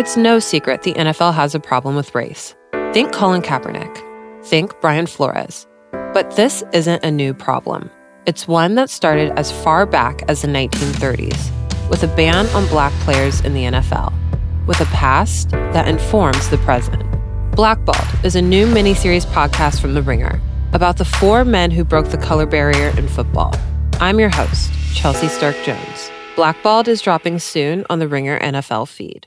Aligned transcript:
It's 0.00 0.16
no 0.16 0.38
secret 0.38 0.80
the 0.80 0.94
NFL 0.94 1.34
has 1.34 1.54
a 1.54 1.60
problem 1.60 1.94
with 1.94 2.14
race. 2.14 2.56
Think 2.94 3.12
Colin 3.12 3.42
Kaepernick. 3.42 3.94
Think 4.46 4.72
Brian 4.80 5.06
Flores. 5.06 5.66
But 5.92 6.36
this 6.36 6.64
isn't 6.72 7.04
a 7.04 7.10
new 7.10 7.34
problem. 7.34 7.90
It's 8.24 8.48
one 8.48 8.76
that 8.76 8.88
started 8.88 9.30
as 9.38 9.52
far 9.52 9.84
back 9.84 10.22
as 10.26 10.40
the 10.40 10.48
1930s, 10.48 11.50
with 11.90 12.02
a 12.02 12.06
ban 12.16 12.46
on 12.56 12.66
black 12.68 12.94
players 13.00 13.42
in 13.42 13.52
the 13.52 13.64
NFL, 13.64 14.10
with 14.66 14.80
a 14.80 14.86
past 14.86 15.50
that 15.50 15.86
informs 15.86 16.48
the 16.48 16.56
present. 16.56 17.04
Blackballed 17.54 18.24
is 18.24 18.34
a 18.34 18.40
new 18.40 18.66
miniseries 18.66 19.26
podcast 19.26 19.82
from 19.82 19.92
The 19.92 20.00
Ringer 20.00 20.40
about 20.72 20.96
the 20.96 21.04
four 21.04 21.44
men 21.44 21.70
who 21.70 21.84
broke 21.84 22.08
the 22.08 22.16
color 22.16 22.46
barrier 22.46 22.88
in 22.96 23.06
football. 23.06 23.54
I'm 24.00 24.18
your 24.18 24.30
host, 24.30 24.72
Chelsea 24.94 25.28
Stark 25.28 25.56
Jones. 25.62 26.10
Blackballed 26.36 26.88
is 26.88 27.02
dropping 27.02 27.38
soon 27.38 27.84
on 27.90 27.98
the 27.98 28.08
Ringer 28.08 28.38
NFL 28.38 28.88
feed. 28.88 29.26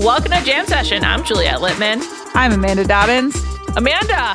Welcome 0.00 0.32
to 0.32 0.42
Jam 0.44 0.66
Session. 0.66 1.04
I'm 1.04 1.24
Juliet 1.24 1.60
Litman. 1.60 2.02
I'm 2.34 2.52
Amanda 2.52 2.84
Dobbins. 2.84 3.36
Amanda, 3.76 4.34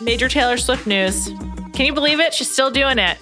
major 0.00 0.28
Taylor 0.28 0.56
Swift 0.56 0.86
news. 0.86 1.28
Can 1.72 1.86
you 1.86 1.92
believe 1.92 2.20
it? 2.20 2.34
She's 2.34 2.50
still 2.50 2.70
doing 2.70 2.98
it. 2.98 3.18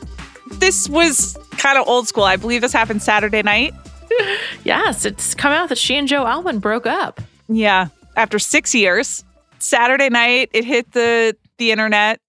This 0.55 0.89
was 0.89 1.39
kind 1.53 1.79
of 1.79 1.87
old 1.89 2.09
school. 2.09 2.25
I 2.25 2.37
believe 2.37 2.61
this 2.63 2.73
happened 2.73 3.03
Saturday 3.03 3.43
night. 3.43 3.75
yes, 4.65 5.05
it's 5.05 5.35
come 5.35 5.53
out 5.53 5.69
that 5.69 5.79
she 5.79 5.97
and 5.97 6.09
Joe 6.09 6.27
Alwyn 6.27 6.59
broke 6.59 6.87
up. 6.87 7.21
Yeah, 7.49 7.89
after 8.17 8.39
six 8.39 8.75
years. 8.75 9.25
Saturday 9.59 10.09
night, 10.09 10.51
it 10.53 10.65
hit 10.65 10.93
the 10.93 11.37
the 11.59 11.71
internet. 11.71 12.21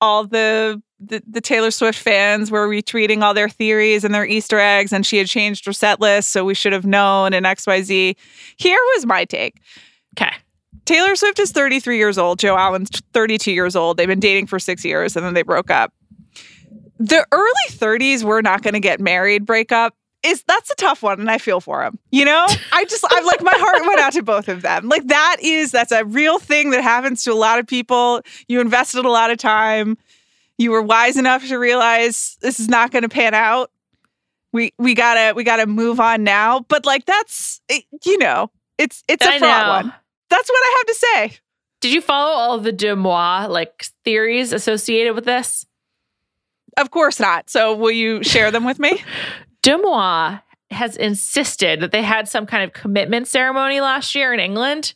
All 0.00 0.26
the 0.26 0.82
the, 1.08 1.22
the 1.26 1.40
Taylor 1.40 1.70
Swift 1.70 1.98
fans 1.98 2.50
were 2.50 2.68
retweeting 2.68 3.22
all 3.22 3.34
their 3.34 3.48
theories 3.48 4.04
and 4.04 4.14
their 4.14 4.26
Easter 4.26 4.58
eggs, 4.58 4.92
and 4.92 5.04
she 5.06 5.18
had 5.18 5.26
changed 5.26 5.66
her 5.66 5.72
set 5.72 6.00
list, 6.00 6.30
so 6.30 6.44
we 6.44 6.54
should 6.54 6.72
have 6.72 6.84
known 6.84 7.32
and 7.32 7.46
XYZ. 7.46 8.16
Here 8.56 8.78
was 8.94 9.06
my 9.06 9.24
take. 9.24 9.60
Okay. 10.16 10.32
Taylor 10.84 11.16
Swift 11.16 11.38
is 11.38 11.50
33 11.50 11.96
years 11.96 12.18
old. 12.18 12.38
Joe 12.38 12.56
Alwyn's 12.56 12.90
32 13.12 13.52
years 13.52 13.74
old. 13.74 13.96
They've 13.96 14.06
been 14.06 14.20
dating 14.20 14.46
for 14.46 14.58
six 14.58 14.84
years 14.84 15.16
and 15.16 15.24
then 15.24 15.34
they 15.34 15.42
broke 15.42 15.70
up. 15.70 15.92
The 16.98 17.26
early 17.32 17.52
30s, 17.70 18.22
we're 18.22 18.42
not 18.42 18.62
going 18.62 18.74
to 18.74 18.80
get 18.80 19.00
married 19.00 19.46
breakup 19.46 19.94
is 20.24 20.42
that's 20.44 20.70
a 20.70 20.74
tough 20.74 21.02
one 21.02 21.20
and 21.20 21.30
I 21.30 21.38
feel 21.38 21.60
for 21.60 21.84
him. 21.84 21.98
You 22.10 22.24
know? 22.24 22.46
I 22.72 22.84
just 22.86 23.04
I'm 23.10 23.24
like 23.26 23.42
my 23.42 23.52
heart 23.54 23.86
went 23.86 24.00
out 24.00 24.14
to 24.14 24.22
both 24.22 24.48
of 24.48 24.62
them. 24.62 24.88
Like 24.88 25.06
that 25.08 25.36
is 25.42 25.70
that's 25.70 25.92
a 25.92 26.04
real 26.04 26.38
thing 26.38 26.70
that 26.70 26.82
happens 26.82 27.22
to 27.24 27.32
a 27.32 27.34
lot 27.34 27.58
of 27.58 27.66
people. 27.66 28.22
You 28.48 28.60
invested 28.60 29.04
a 29.04 29.10
lot 29.10 29.30
of 29.30 29.38
time 29.38 29.98
you 30.58 30.70
were 30.70 30.82
wise 30.82 31.16
enough 31.16 31.46
to 31.48 31.58
realize 31.58 32.36
this 32.40 32.60
is 32.60 32.68
not 32.68 32.90
going 32.90 33.02
to 33.02 33.08
pan 33.08 33.34
out. 33.34 33.70
We 34.52 34.72
we 34.78 34.94
gotta 34.94 35.34
we 35.34 35.42
gotta 35.42 35.66
move 35.66 35.98
on 35.98 36.22
now. 36.22 36.60
But 36.60 36.86
like 36.86 37.06
that's 37.06 37.60
you 38.04 38.18
know 38.18 38.50
it's 38.78 39.02
it's 39.08 39.24
a 39.24 39.38
fraught 39.38 39.66
know. 39.66 39.88
one. 39.88 39.94
That's 40.30 40.48
what 40.48 40.56
I 40.56 40.76
have 40.78 40.86
to 40.86 40.94
say. 40.94 41.40
Did 41.80 41.92
you 41.92 42.00
follow 42.00 42.32
all 42.32 42.58
the 42.58 42.72
DeuxMoi 42.72 43.48
like 43.48 43.86
theories 44.04 44.52
associated 44.52 45.14
with 45.14 45.24
this? 45.24 45.66
Of 46.76 46.90
course 46.90 47.20
not. 47.20 47.50
So 47.50 47.74
will 47.74 47.90
you 47.90 48.22
share 48.22 48.50
them 48.50 48.64
with 48.64 48.78
me? 48.78 49.02
DeuxMoi 49.62 50.40
has 50.70 50.96
insisted 50.96 51.80
that 51.80 51.92
they 51.92 52.02
had 52.02 52.28
some 52.28 52.46
kind 52.46 52.64
of 52.64 52.72
commitment 52.72 53.28
ceremony 53.28 53.80
last 53.80 54.14
year 54.14 54.32
in 54.32 54.40
England, 54.40 54.94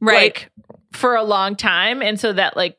right? 0.00 0.34
Like, 0.34 0.50
for 0.92 1.14
a 1.14 1.22
long 1.22 1.54
time, 1.54 2.02
and 2.02 2.18
so 2.18 2.32
that 2.32 2.56
like 2.56 2.76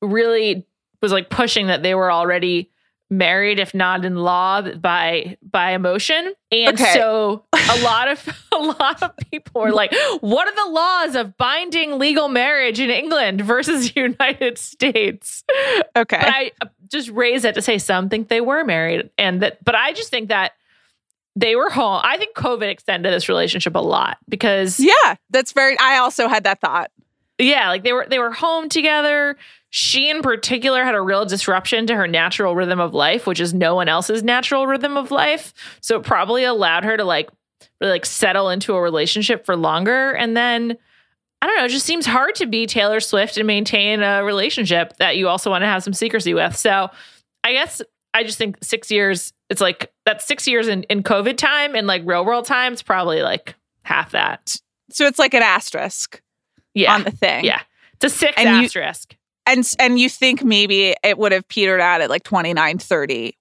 really 0.00 0.66
was 1.06 1.12
like 1.12 1.30
pushing 1.30 1.68
that 1.68 1.82
they 1.82 1.94
were 1.94 2.10
already 2.10 2.70
married 3.08 3.60
if 3.60 3.72
not 3.72 4.04
in 4.04 4.16
law 4.16 4.62
by 4.62 5.36
by 5.42 5.72
emotion. 5.72 6.34
And 6.50 6.80
okay. 6.80 6.92
so 6.92 7.44
a 7.52 7.80
lot 7.82 8.08
of 8.08 8.44
a 8.52 8.58
lot 8.58 9.02
of 9.02 9.12
people 9.30 9.62
were 9.62 9.72
like 9.72 9.94
what 10.20 10.48
are 10.48 10.66
the 10.66 10.72
laws 10.72 11.14
of 11.14 11.36
binding 11.36 11.98
legal 11.98 12.28
marriage 12.28 12.80
in 12.80 12.90
england 12.90 13.40
versus 13.40 13.94
united 13.94 14.58
states? 14.58 15.44
Okay. 15.94 16.18
But 16.18 16.28
i 16.28 16.50
uh, 16.60 16.66
just 16.90 17.10
raised 17.10 17.44
it 17.44 17.54
to 17.54 17.62
say 17.62 17.78
some 17.78 18.08
think 18.08 18.28
they 18.28 18.40
were 18.40 18.64
married 18.64 19.10
and 19.18 19.42
that 19.42 19.64
but 19.64 19.74
i 19.74 19.92
just 19.92 20.10
think 20.10 20.28
that 20.28 20.52
they 21.38 21.54
were 21.54 21.68
home. 21.68 22.00
I 22.02 22.16
think 22.16 22.34
covid 22.36 22.68
extended 22.68 23.12
this 23.12 23.28
relationship 23.28 23.74
a 23.74 23.80
lot 23.80 24.18
because 24.28 24.80
yeah 24.80 25.16
that's 25.30 25.52
very 25.52 25.78
i 25.78 25.98
also 25.98 26.28
had 26.28 26.44
that 26.44 26.60
thought 26.60 26.90
yeah 27.38 27.68
like 27.68 27.84
they 27.84 27.92
were 27.92 28.06
they 28.08 28.18
were 28.18 28.32
home 28.32 28.68
together 28.68 29.36
she 29.70 30.08
in 30.08 30.22
particular 30.22 30.84
had 30.84 30.94
a 30.94 31.02
real 31.02 31.26
disruption 31.26 31.86
to 31.86 31.94
her 31.94 32.06
natural 32.06 32.54
rhythm 32.54 32.80
of 32.80 32.94
life, 32.94 33.26
which 33.26 33.40
is 33.40 33.52
no 33.52 33.74
one 33.74 33.90
else's 33.90 34.22
natural 34.22 34.66
rhythm 34.66 34.96
of 34.96 35.10
life. 35.10 35.52
So 35.82 35.98
it 35.98 36.02
probably 36.02 36.44
allowed 36.44 36.84
her 36.84 36.96
to 36.96 37.04
like 37.04 37.28
really 37.80 37.92
like 37.92 38.06
settle 38.06 38.48
into 38.48 38.74
a 38.74 38.80
relationship 38.80 39.44
for 39.44 39.54
longer. 39.54 40.12
And 40.12 40.34
then 40.34 40.78
I 41.42 41.46
don't 41.46 41.58
know, 41.58 41.66
it 41.66 41.70
just 41.70 41.84
seems 41.84 42.06
hard 42.06 42.34
to 42.36 42.46
be 42.46 42.64
Taylor 42.64 43.00
Swift 43.00 43.36
and 43.36 43.46
maintain 43.46 44.02
a 44.02 44.24
relationship 44.24 44.96
that 44.96 45.18
you 45.18 45.28
also 45.28 45.50
want 45.50 45.60
to 45.62 45.66
have 45.68 45.82
some 45.82 45.92
secrecy 45.92 46.32
with. 46.32 46.56
So 46.56 46.88
I 47.44 47.52
guess 47.52 47.82
I 48.14 48.24
just 48.24 48.38
think 48.38 48.56
six 48.62 48.90
years, 48.90 49.34
it's 49.50 49.60
like 49.60 49.92
that's 50.06 50.24
six 50.24 50.48
years 50.48 50.68
in, 50.68 50.84
in 50.84 51.02
COVID 51.02 51.36
time 51.36 51.74
and 51.74 51.86
like 51.86 52.00
real 52.06 52.24
world 52.24 52.46
time, 52.46 52.72
it's 52.72 52.82
probably 52.82 53.20
like 53.20 53.54
half 53.82 54.12
that. 54.12 54.56
So 54.88 55.06
it's 55.06 55.18
like 55.18 55.34
an 55.34 55.42
asterisk 55.42 56.22
yeah. 56.76 56.94
on 56.94 57.04
the 57.04 57.10
thing. 57.10 57.44
Yeah. 57.44 57.60
It's 57.94 58.04
a 58.04 58.10
six 58.10 58.34
and 58.36 58.48
asterisk. 58.48 59.12
You, 59.12 59.18
and 59.46 59.72
and 59.78 59.98
you 59.98 60.08
think 60.08 60.44
maybe 60.44 60.94
it 61.02 61.18
would 61.18 61.32
have 61.32 61.48
petered 61.48 61.80
out 61.80 62.00
at 62.00 62.10
like 62.10 62.24
29 62.24 62.78
30 62.78 63.36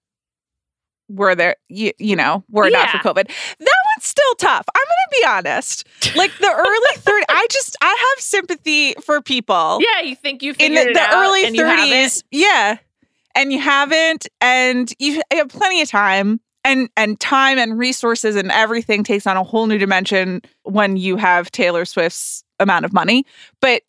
were 1.08 1.36
there 1.36 1.56
you, 1.70 1.92
you 2.00 2.16
know 2.16 2.44
were 2.50 2.68
yeah. 2.68 2.78
not 2.78 2.90
for 2.90 2.98
covid 2.98 3.28
that 3.28 3.78
one's 3.96 4.06
still 4.06 4.36
tough 4.36 4.66
i'm 4.74 4.84
gonna 4.84 5.22
be 5.22 5.28
honest 5.28 5.88
like 6.16 6.32
the 6.40 6.52
early 6.52 6.96
30 7.02 7.26
i 7.30 7.48
just 7.52 7.76
i 7.82 7.88
have 7.88 8.24
sympathy 8.24 8.94
for 9.04 9.22
people 9.22 9.80
yeah 9.82 10.02
you 10.02 10.16
think 10.16 10.42
you 10.42 10.56
in 10.58 10.74
the, 10.74 10.84
the 10.84 11.08
early 11.14 11.44
30s 11.46 12.24
yeah 12.32 12.78
and 13.36 13.52
you 13.52 13.60
haven't 13.60 14.28
and 14.42 14.94
you 14.98 15.22
have 15.32 15.50
plenty 15.50 15.82
of 15.82 15.90
time 15.90 16.40
and 16.64 16.90
and 16.98 17.20
time 17.20 17.60
and 17.60 17.78
resources 17.78 18.36
and 18.36 18.52
everything 18.52 19.04
takes 19.04 19.28
on 19.28 19.38
a 19.38 19.44
whole 19.44 19.68
new 19.68 19.78
dimension 19.78 20.42
when 20.64 20.98
you 20.98 21.18
have 21.18 21.52
taylor 21.52 21.86
swift's 21.86 22.45
amount 22.60 22.86
of 22.86 22.94
money 22.94 23.26
but 23.60 23.82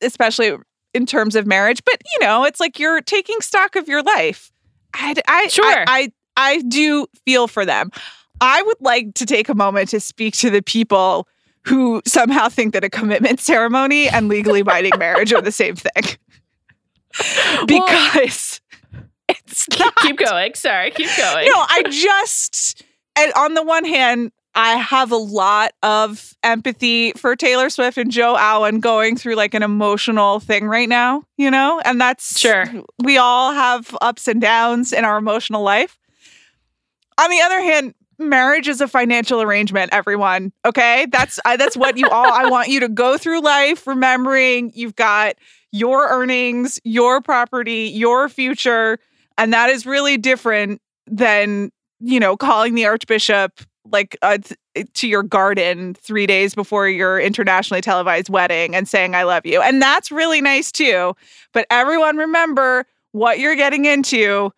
especially 0.00 0.56
in 0.96 1.06
terms 1.06 1.36
of 1.36 1.46
marriage, 1.46 1.82
but 1.84 2.00
you 2.12 2.26
know, 2.26 2.44
it's 2.44 2.58
like 2.58 2.78
you're 2.78 3.02
taking 3.02 3.40
stock 3.40 3.76
of 3.76 3.86
your 3.86 4.02
life. 4.02 4.50
I, 4.94 5.14
I 5.28 5.46
sure. 5.48 5.64
I, 5.64 5.84
I, 5.86 6.12
I 6.36 6.62
do 6.62 7.06
feel 7.26 7.48
for 7.48 7.66
them. 7.66 7.90
I 8.40 8.62
would 8.62 8.80
like 8.80 9.14
to 9.14 9.26
take 9.26 9.48
a 9.48 9.54
moment 9.54 9.90
to 9.90 10.00
speak 10.00 10.34
to 10.38 10.50
the 10.50 10.62
people 10.62 11.28
who 11.66 12.00
somehow 12.06 12.48
think 12.48 12.72
that 12.72 12.84
a 12.84 12.88
commitment 12.88 13.40
ceremony 13.40 14.08
and 14.08 14.28
legally 14.28 14.62
binding 14.62 14.98
marriage 14.98 15.32
are 15.32 15.42
the 15.42 15.52
same 15.52 15.76
thing. 15.76 16.16
because 17.66 18.60
well, 18.92 19.02
it's 19.28 19.68
not. 19.78 19.94
Keep 19.96 20.18
going. 20.18 20.54
Sorry, 20.54 20.90
keep 20.92 21.14
going. 21.16 21.46
No, 21.46 21.64
I 21.68 21.82
just, 21.90 22.82
and 23.16 23.32
on 23.34 23.54
the 23.54 23.62
one 23.62 23.84
hand, 23.84 24.32
I 24.56 24.76
have 24.76 25.12
a 25.12 25.16
lot 25.16 25.72
of 25.82 26.34
empathy 26.42 27.12
for 27.12 27.36
Taylor 27.36 27.68
Swift 27.68 27.98
and 27.98 28.10
Joe 28.10 28.36
Alwyn 28.38 28.80
going 28.80 29.14
through 29.14 29.34
like 29.34 29.52
an 29.52 29.62
emotional 29.62 30.40
thing 30.40 30.66
right 30.66 30.88
now, 30.88 31.24
you 31.36 31.50
know? 31.50 31.80
And 31.84 32.00
that's 32.00 32.38
sure. 32.38 32.64
We 32.98 33.18
all 33.18 33.52
have 33.52 33.94
ups 34.00 34.26
and 34.26 34.40
downs 34.40 34.94
in 34.94 35.04
our 35.04 35.18
emotional 35.18 35.62
life. 35.62 35.98
On 37.20 37.28
the 37.28 37.40
other 37.42 37.60
hand, 37.60 37.94
marriage 38.18 38.66
is 38.66 38.80
a 38.80 38.88
financial 38.88 39.42
arrangement 39.42 39.92
everyone 39.92 40.50
okay 40.64 41.06
that's 41.12 41.38
I, 41.44 41.58
that's 41.58 41.76
what 41.76 41.98
you 41.98 42.08
all 42.08 42.32
i 42.32 42.46
want 42.50 42.68
you 42.68 42.80
to 42.80 42.88
go 42.88 43.18
through 43.18 43.42
life 43.42 43.86
remembering 43.86 44.72
you've 44.74 44.96
got 44.96 45.34
your 45.70 46.08
earnings 46.08 46.80
your 46.82 47.20
property 47.20 47.90
your 47.94 48.30
future 48.30 48.98
and 49.36 49.52
that 49.52 49.68
is 49.68 49.84
really 49.84 50.16
different 50.16 50.80
than 51.06 51.70
you 52.00 52.18
know 52.18 52.38
calling 52.38 52.74
the 52.74 52.86
archbishop 52.86 53.60
like 53.90 54.16
uh, 54.22 54.38
th- 54.38 54.92
to 54.94 55.08
your 55.08 55.22
garden 55.22 55.94
3 55.94 56.26
days 56.26 56.54
before 56.54 56.88
your 56.88 57.18
internationally 57.20 57.80
televised 57.80 58.28
wedding 58.28 58.74
and 58.74 58.88
saying 58.88 59.14
i 59.14 59.22
love 59.22 59.44
you 59.46 59.60
and 59.60 59.80
that's 59.80 60.10
really 60.10 60.40
nice 60.40 60.70
too 60.72 61.14
but 61.52 61.66
everyone 61.70 62.16
remember 62.16 62.84
what 63.12 63.38
you're 63.38 63.56
getting 63.56 63.84
into 63.84 64.52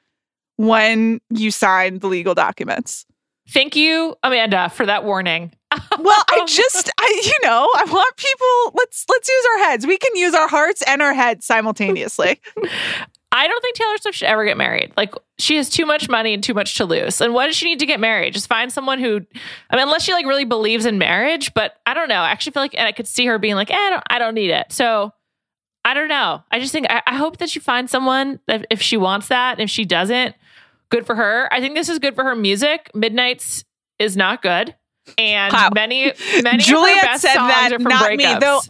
when 0.57 1.21
you 1.31 1.51
sign 1.51 1.99
the 2.01 2.09
legal 2.09 2.35
documents 2.35 3.07
Thank 3.51 3.77
you, 3.77 4.15
Amanda, 4.23 4.69
for 4.69 4.85
that 4.85 5.05
warning. 5.05 5.53
well, 5.99 6.25
I 6.31 6.45
just 6.47 6.91
I 6.99 7.23
you 7.25 7.49
know, 7.49 7.69
I 7.75 7.85
want 7.85 8.17
people 8.17 8.79
let's 8.79 9.05
let's 9.09 9.29
use 9.29 9.47
our 9.53 9.65
heads. 9.65 9.87
We 9.87 9.97
can 9.99 10.15
use 10.15 10.35
our 10.35 10.49
hearts 10.49 10.83
and 10.87 11.01
our 11.01 11.15
heads 11.15 11.47
simultaneously. 11.47 12.41
I 13.31 13.47
don't 13.47 13.61
think 13.61 13.77
Taylor 13.77 13.97
Swift 13.99 14.19
should 14.19 14.29
ever 14.29 14.45
get 14.45 14.57
married. 14.57 14.93
Like 14.97 15.15
she 15.39 15.57
has 15.57 15.69
too 15.69 15.85
much 15.85 16.09
money 16.09 16.33
and 16.33 16.43
too 16.43 16.55
much 16.55 16.75
to 16.77 16.85
lose. 16.87 17.21
And 17.21 17.35
why 17.35 17.47
does 17.47 17.57
she 17.57 17.67
need 17.67 17.79
to 17.81 17.87
get 17.87 18.01
married? 18.01 18.33
Just 18.33 18.47
find 18.49 18.73
someone 18.73 18.99
who 18.99 19.21
I 19.71 19.77
mean 19.77 19.83
unless 19.85 20.03
she 20.05 20.13
like 20.13 20.25
really 20.27 20.45
believes 20.47 20.87
in 20.87 20.97
marriage, 20.99 21.53
but 21.53 21.77
I 21.85 21.93
don't 21.95 22.09
know. 22.09 22.21
I 22.23 22.31
actually 22.31 22.53
feel 22.53 22.63
like 22.63 22.75
and 22.75 22.87
I 22.89 22.93
could 22.93 23.07
see 23.07 23.27
her 23.27 23.39
being 23.39 23.55
like, 23.55 23.71
eh, 23.71 23.75
I 23.77 23.91
don't 23.91 24.03
I 24.09 24.19
don't 24.19 24.35
need 24.35 24.51
it. 24.51 24.73
So 24.73 25.13
I 25.85 25.95
don't 25.95 26.09
know. 26.09 26.43
I 26.51 26.59
just 26.59 26.73
think 26.73 26.87
I, 26.91 27.03
I 27.07 27.17
hope 27.17 27.37
that 27.39 27.51
she 27.51 27.61
finds 27.61 27.93
someone 27.93 28.41
that 28.47 28.67
if 28.71 28.81
she 28.81 28.97
wants 28.97 29.29
that, 29.29 29.61
if 29.61 29.69
she 29.71 29.85
doesn't, 29.85 30.35
good 30.91 31.05
for 31.07 31.15
her. 31.15 31.49
I 31.53 31.61
think 31.61 31.75
this 31.75 31.89
is 31.91 31.99
good 31.99 32.15
for 32.15 32.25
her 32.25 32.35
music. 32.35 32.91
Midnights 32.95 33.65
is 33.99 34.17
not 34.17 34.41
good. 34.43 34.75
And 35.19 35.53
Wow. 35.53 35.71
many 35.75 36.13
many 36.43 36.63
Juliet 36.63 36.97
of 36.97 37.01
her 37.03 37.07
best 37.09 37.23
said 37.23 37.35
songs 37.35 37.49
that, 37.51 37.73
are 37.73 37.79
from 37.79 37.91
not 37.91 38.11
breakups. 38.11 38.17
me, 38.17 38.39
though. 38.41 38.61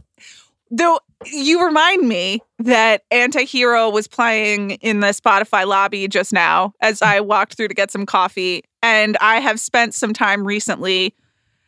Though 0.70 1.00
you 1.26 1.64
remind 1.64 2.08
me 2.08 2.40
that 2.58 3.02
Antihero 3.10 3.92
was 3.92 4.06
playing 4.06 4.72
in 4.72 5.00
the 5.00 5.08
Spotify 5.08 5.66
lobby 5.66 6.06
just 6.08 6.32
now 6.32 6.72
as 6.80 7.02
I 7.02 7.20
walked 7.20 7.54
through 7.54 7.68
to 7.68 7.74
get 7.74 7.90
some 7.90 8.06
coffee. 8.06 8.62
And 8.82 9.16
I 9.20 9.40
have 9.40 9.58
spent 9.58 9.94
some 9.94 10.12
time 10.12 10.46
recently. 10.46 11.14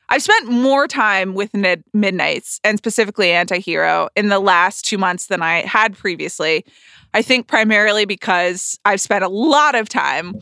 I've 0.08 0.22
spent 0.22 0.46
more 0.46 0.86
time 0.86 1.34
with 1.34 1.54
Mid- 1.54 1.84
Midnights 1.92 2.60
and 2.64 2.78
specifically 2.78 3.28
Antihero 3.28 4.08
in 4.16 4.28
the 4.28 4.40
last 4.40 4.84
two 4.84 4.98
months 4.98 5.26
than 5.26 5.42
I 5.42 5.62
had 5.62 5.96
previously. 5.96 6.64
I 7.12 7.22
think 7.22 7.48
primarily 7.48 8.04
because 8.04 8.78
I've 8.84 9.00
spent 9.00 9.24
a 9.24 9.28
lot 9.28 9.74
of 9.74 9.88
time 9.88 10.34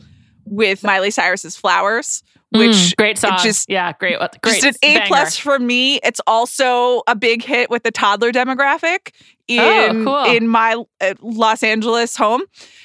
with 0.45 0.83
Miley 0.83 1.11
Cyrus's 1.11 1.55
Flowers, 1.55 2.23
which 2.51 2.71
Mm, 2.71 2.95
great 2.97 3.17
song. 3.17 3.37
just 3.43 3.69
yeah, 3.69 3.93
great. 3.93 4.17
Great. 4.41 4.61
just 4.61 4.83
an 4.83 4.89
A 4.91 4.93
banger. 4.95 5.07
plus 5.07 5.37
for 5.37 5.59
me. 5.59 5.97
It's 6.03 6.19
also 6.25 7.03
a 7.07 7.15
big 7.15 7.43
hit 7.43 7.69
with 7.69 7.83
the 7.83 7.91
toddler 7.91 8.31
demographic 8.31 9.11
in 9.47 9.59
Oh, 9.61 10.03
cool. 10.03 10.35
in 10.35 10.47
my 10.47 10.83
uh, 11.01 11.13
Los 11.21 11.61
Angeles 11.63 12.15
home, 12.15 12.41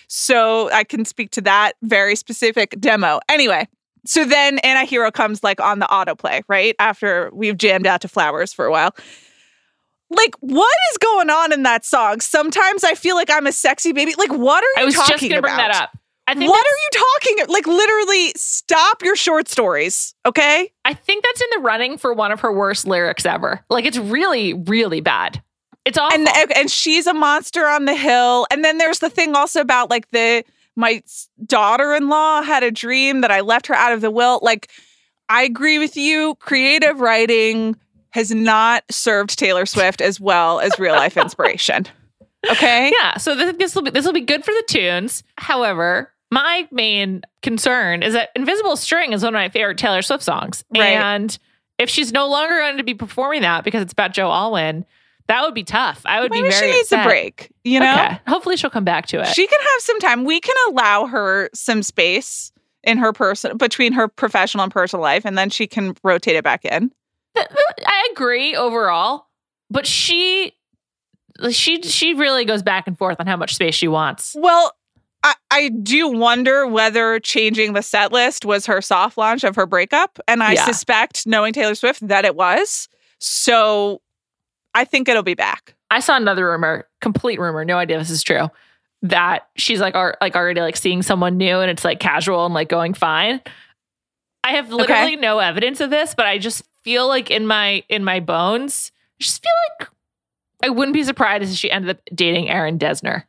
so 0.09 0.71
I 0.71 0.85
can 0.85 1.05
speak 1.05 1.31
to 1.33 1.41
that 1.43 1.73
very 1.83 2.15
specific 2.17 2.75
demo. 2.79 3.21
Anyway, 3.29 3.67
so 4.07 4.25
then 4.27 4.59
Anti-Hero 4.59 5.11
comes 5.11 5.43
like 5.43 5.61
on 5.61 5.79
the 5.79 5.87
autoplay 5.87 6.43
right 6.49 6.75
after 6.79 7.31
we've 7.33 7.57
jammed 7.57 7.87
out 7.87 8.01
to 8.03 8.09
Flowers 8.09 8.53
for 8.53 8.67
a 8.67 8.71
while. 8.71 8.95
Like, 10.11 10.35
what 10.41 10.77
is 10.93 10.99
going 10.99 11.31
on 11.31 11.53
in 11.53 11.63
that 11.65 11.85
song? 11.85 12.21
Sometimes 12.21 12.85
I 12.85 12.95
feel 12.95 13.17
like 13.17 13.31
I'm 13.31 13.47
a 13.47 13.53
sexy 13.53 13.93
baby. 13.93 14.15
Like, 14.17 14.31
what 14.33 14.63
are 14.63 14.67
you 14.81 14.83
I 14.83 14.85
was 14.85 14.95
talking 14.95 15.13
just 15.15 15.23
going 15.23 15.35
to 15.37 15.41
bring 15.43 15.55
about? 15.55 15.69
that 15.73 15.83
up. 15.85 15.99
I 16.27 16.35
think 16.35 16.51
What 16.51 16.65
are 16.67 16.71
you 16.71 17.05
talking? 17.37 17.53
Like, 17.53 17.67
literally, 17.67 18.33
stop 18.35 19.03
your 19.03 19.15
short 19.15 19.49
stories, 19.49 20.15
okay? 20.25 20.73
I 20.85 20.95
think 20.95 21.23
that's 21.25 21.41
in 21.41 21.47
the 21.57 21.59
running 21.61 21.99
for 21.99 22.15
one 22.15 22.33
of 22.33 22.41
her 22.41 22.53
worst 22.53 22.87
lyrics 22.87 23.27
ever. 23.27 23.61
Like 23.69 23.85
it's 23.85 23.99
really, 23.99 24.55
really 24.55 25.01
bad. 25.01 25.43
It's 25.85 25.99
awful. 25.99 26.19
and 26.19 26.29
and 26.57 26.71
she's 26.71 27.07
a 27.07 27.13
monster 27.13 27.67
on 27.67 27.85
the 27.85 27.95
hill. 27.95 28.47
And 28.51 28.65
then 28.65 28.79
there's 28.79 29.01
the 29.01 29.11
thing 29.11 29.35
also 29.37 29.61
about 29.61 29.91
like 29.91 30.11
the 30.13 30.43
my 30.77 31.03
daughter-in-law 31.45 32.43
had 32.43 32.63
a 32.63 32.71
dream 32.71 33.21
that 33.21 33.31
I 33.31 33.41
left 33.41 33.67
her 33.67 33.75
out 33.75 33.93
of 33.93 34.01
the 34.01 34.11
will. 34.11 34.41
Like 34.43 34.71
I 35.29 35.43
agree 35.43 35.79
with 35.79 35.97
you. 35.97 36.37
Creative 36.37 36.99
writing 37.01 37.77
has 38.11 38.31
not 38.31 38.85
served 38.91 39.39
Taylor 39.39 39.67
Swift 39.67 40.01
as 40.01 40.19
well 40.19 40.59
as 40.61 40.79
real 40.79 40.95
life 40.95 41.17
inspiration. 41.19 41.87
Okay. 42.51 42.91
yeah. 43.01 43.19
So 43.19 43.35
this 43.35 43.55
this 43.59 43.75
will 43.75 43.83
be 43.83 43.91
this 43.91 44.07
will 44.07 44.13
be 44.15 44.21
good 44.23 44.43
for 44.43 44.53
the 44.53 44.65
tunes. 44.69 45.23
However, 45.37 46.11
my 46.31 46.67
main 46.71 47.23
concern 47.43 48.03
is 48.03 48.13
that 48.15 48.31
Invisible 48.35 48.77
String 48.77 49.13
is 49.13 49.23
one 49.23 49.35
of 49.35 49.39
my 49.39 49.49
favorite 49.49 49.79
Taylor 49.79 50.03
Swift 50.03 50.23
songs. 50.25 50.65
Right. 50.77 50.89
And 50.97 51.37
if 51.79 51.89
she's 51.91 52.13
no 52.13 52.29
longer 52.29 52.57
going 52.59 52.77
to 52.79 52.83
be 52.85 52.95
performing 52.95 53.43
that 53.43 53.65
because 53.65 53.83
it's 53.83 53.93
about 53.93 54.13
Joe 54.13 54.31
Alwyn, 54.31 54.85
that 55.27 55.43
would 55.43 55.55
be 55.55 55.65
tough. 55.65 56.03
I 56.05 56.21
would 56.21 56.31
Maybe 56.31 56.49
be 56.49 56.51
very 56.51 56.71
she 56.73 56.77
needs 56.77 56.93
upset. 56.93 57.07
a 57.07 57.09
break. 57.09 57.51
You 57.65 57.81
know, 57.81 57.93
Okay. 57.95 58.19
Hopefully 58.29 58.57
she'll 58.57 58.71
come 58.71 58.85
back 58.85 59.07
to 59.07 59.21
it. 59.21 59.29
she 59.29 59.47
can 59.47 59.61
have 59.61 59.81
some 59.81 59.99
time. 60.01 60.25
We 60.25 60.41
can 60.41 60.55
allow 60.69 61.07
her 61.07 61.49
some 61.55 61.83
space 61.83 62.53
in 62.83 62.99
her 62.99 63.13
person 63.13 63.57
between 63.57 63.93
her 63.95 64.09
professional 64.09 64.65
and 64.65 64.73
personal 64.73 65.03
life, 65.03 65.25
and 65.25 65.39
then 65.39 65.49
she 65.51 65.67
can 65.67 65.95
rotate 66.03 66.37
it 66.37 66.45
back 66.45 66.65
in. 66.65 66.93
I 67.37 68.09
agree 68.13 68.55
overall, 68.55 69.27
but 69.71 69.87
she 69.87 70.53
she 71.51 71.83
she 71.83 72.15
really 72.15 72.45
goes 72.45 72.63
back 72.63 72.87
and 72.87 72.97
forth 72.97 73.19
on 73.19 73.27
how 73.27 73.37
much 73.37 73.55
space 73.55 73.75
she 73.75 73.89
wants. 73.89 74.37
Well, 74.39 74.73
I, 75.25 75.35
I 75.51 75.69
do 75.71 76.07
wonder 76.09 76.67
whether 76.67 77.19
changing 77.19 77.73
the 77.73 77.83
set 77.83 78.13
list 78.13 78.45
was 78.45 78.67
her 78.67 78.81
soft 78.83 79.17
launch 79.19 79.43
of 79.43 79.57
her 79.57 79.67
breakup. 79.67 80.19
And 80.29 80.43
I 80.43 80.53
Yeah. 80.53 80.65
suspect, 80.67 81.27
knowing 81.27 81.53
Taylor 81.53 81.75
Swift, 81.75 82.07
that 82.07 82.25
it 82.25 82.37
was. 82.37 82.89
So 83.19 84.03
I 84.75 84.85
think 84.85 85.09
it'll 85.09 85.23
be 85.23 85.35
back. 85.35 85.75
I 85.91 86.01
saw 86.01 86.17
another 86.17 86.47
rumor, 86.51 86.87
complete 87.01 87.41
rumor, 87.41 87.65
no 87.65 87.79
idea 87.79 87.99
this 87.99 88.11
is 88.11 88.23
true, 88.23 88.49
that 89.03 89.49
she's 89.57 89.81
like 89.81 89.95
are 89.95 90.17
like 90.21 90.37
already 90.37 90.61
like 90.61 90.77
seeing 90.77 91.03
someone 91.03 91.37
new 91.39 91.61
and 91.61 91.71
it's 91.71 91.85
like 91.85 92.01
casual 92.01 92.45
and 92.45 92.53
like 92.55 92.69
going 92.69 92.93
fine. 92.95 93.41
I 94.43 94.53
have 94.53 94.71
literally 94.73 95.17
no 95.17 95.39
evidence 95.39 95.81
of 95.81 95.89
this, 95.91 96.15
but 96.15 96.27
I 96.27 96.37
just 96.39 96.65
feel 96.83 97.09
like 97.09 97.31
in 97.31 97.47
my 97.47 97.83
in 97.89 98.05
my 98.05 98.21
bones, 98.21 98.93
I 99.19 99.23
just 99.25 99.43
feel 99.43 99.53
like 99.81 99.89
I 100.65 100.69
wouldn't 100.69 100.93
be 100.95 101.05
surprised 101.05 101.51
if 101.51 101.57
she 101.59 101.71
ended 101.71 101.97
up 101.97 102.03
dating 102.15 102.51
Aaron 102.51 102.79
Dessner, 102.79 103.23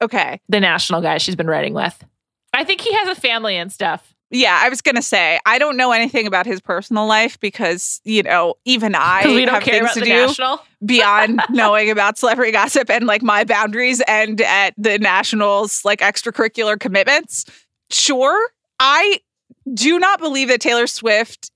Okay. 0.00 0.40
the 0.48 0.60
national 0.60 1.00
guy 1.00 1.18
she's 1.18 1.36
been 1.36 1.48
writing 1.48 1.74
with. 1.74 2.04
I 2.52 2.64
think 2.64 2.80
he 2.80 2.92
has 2.92 3.08
a 3.08 3.20
family 3.20 3.56
and 3.56 3.72
stuff. 3.72 4.14
Yeah, 4.30 4.60
I 4.62 4.68
was 4.68 4.82
going 4.82 4.94
to 4.96 5.02
say, 5.02 5.40
I 5.46 5.58
don't 5.58 5.76
know 5.78 5.90
anything 5.92 6.26
about 6.26 6.44
his 6.44 6.60
personal 6.60 7.06
life 7.06 7.40
because, 7.40 8.00
you 8.04 8.22
know, 8.22 8.54
even 8.66 8.94
I 8.94 9.22
we 9.26 9.46
don't 9.46 9.54
have 9.54 9.62
care 9.62 9.74
things 9.74 9.84
about 9.84 9.94
to 9.94 10.00
the 10.00 10.06
do 10.06 10.12
national. 10.26 10.60
beyond 10.84 11.40
knowing 11.50 11.90
about 11.90 12.18
celebrity 12.18 12.52
gossip 12.52 12.90
and 12.90 13.06
like 13.06 13.22
my 13.22 13.44
boundaries 13.44 14.02
and 14.06 14.40
at 14.42 14.74
the 14.76 14.98
nationals 14.98 15.82
like 15.84 16.00
extracurricular 16.00 16.78
commitments. 16.78 17.46
Sure, 17.90 18.50
I 18.78 19.20
do 19.72 19.98
not 19.98 20.20
believe 20.20 20.48
that 20.48 20.60
Taylor 20.60 20.86
Swift 20.86 21.50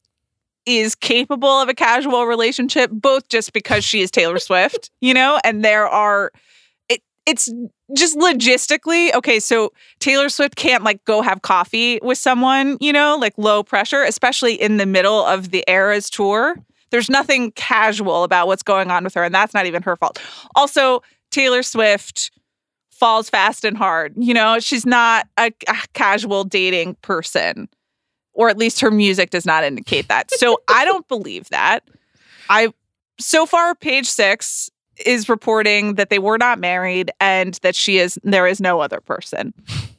is 0.64 0.94
capable 0.94 1.48
of 1.48 1.68
a 1.68 1.74
casual 1.74 2.24
relationship 2.24 2.90
both 2.90 3.28
just 3.28 3.52
because 3.52 3.84
she 3.84 4.00
is 4.00 4.10
Taylor 4.10 4.38
Swift, 4.38 4.90
you 5.02 5.12
know, 5.12 5.38
and 5.44 5.62
there 5.62 5.86
are 5.86 6.32
it's 7.26 7.48
just 7.94 8.16
logistically 8.16 9.14
okay 9.14 9.38
so 9.38 9.72
Taylor 10.00 10.28
Swift 10.28 10.56
can't 10.56 10.82
like 10.82 11.04
go 11.04 11.22
have 11.22 11.42
coffee 11.42 12.00
with 12.02 12.18
someone, 12.18 12.76
you 12.80 12.92
know, 12.92 13.16
like 13.20 13.34
low 13.36 13.62
pressure, 13.62 14.02
especially 14.02 14.54
in 14.54 14.76
the 14.76 14.86
middle 14.86 15.24
of 15.24 15.50
the 15.50 15.64
Eras 15.68 16.10
tour. 16.10 16.56
There's 16.90 17.08
nothing 17.08 17.52
casual 17.52 18.24
about 18.24 18.48
what's 18.48 18.62
going 18.62 18.90
on 18.90 19.04
with 19.04 19.14
her, 19.14 19.24
and 19.24 19.34
that's 19.34 19.54
not 19.54 19.66
even 19.66 19.82
her 19.82 19.96
fault. 19.96 20.20
Also, 20.54 21.02
Taylor 21.30 21.62
Swift 21.62 22.30
falls 22.90 23.30
fast 23.30 23.64
and 23.64 23.76
hard. 23.76 24.12
You 24.16 24.34
know, 24.34 24.60
she's 24.60 24.84
not 24.84 25.26
a, 25.38 25.52
a 25.68 25.76
casual 25.94 26.44
dating 26.44 26.96
person, 26.96 27.68
or 28.34 28.48
at 28.48 28.58
least 28.58 28.80
her 28.80 28.90
music 28.90 29.30
does 29.30 29.46
not 29.46 29.64
indicate 29.64 30.08
that. 30.08 30.30
So 30.32 30.58
I 30.68 30.84
don't 30.84 31.06
believe 31.08 31.48
that. 31.48 31.80
I 32.50 32.72
so 33.18 33.46
far, 33.46 33.74
page 33.74 34.06
six 34.06 34.70
is 35.06 35.28
reporting 35.28 35.94
that 35.94 36.10
they 36.10 36.18
were 36.18 36.38
not 36.38 36.58
married 36.58 37.10
and 37.20 37.54
that 37.62 37.74
she 37.76 37.98
is 37.98 38.18
there 38.22 38.46
is 38.46 38.60
no 38.60 38.80
other 38.80 39.00
person. 39.00 39.52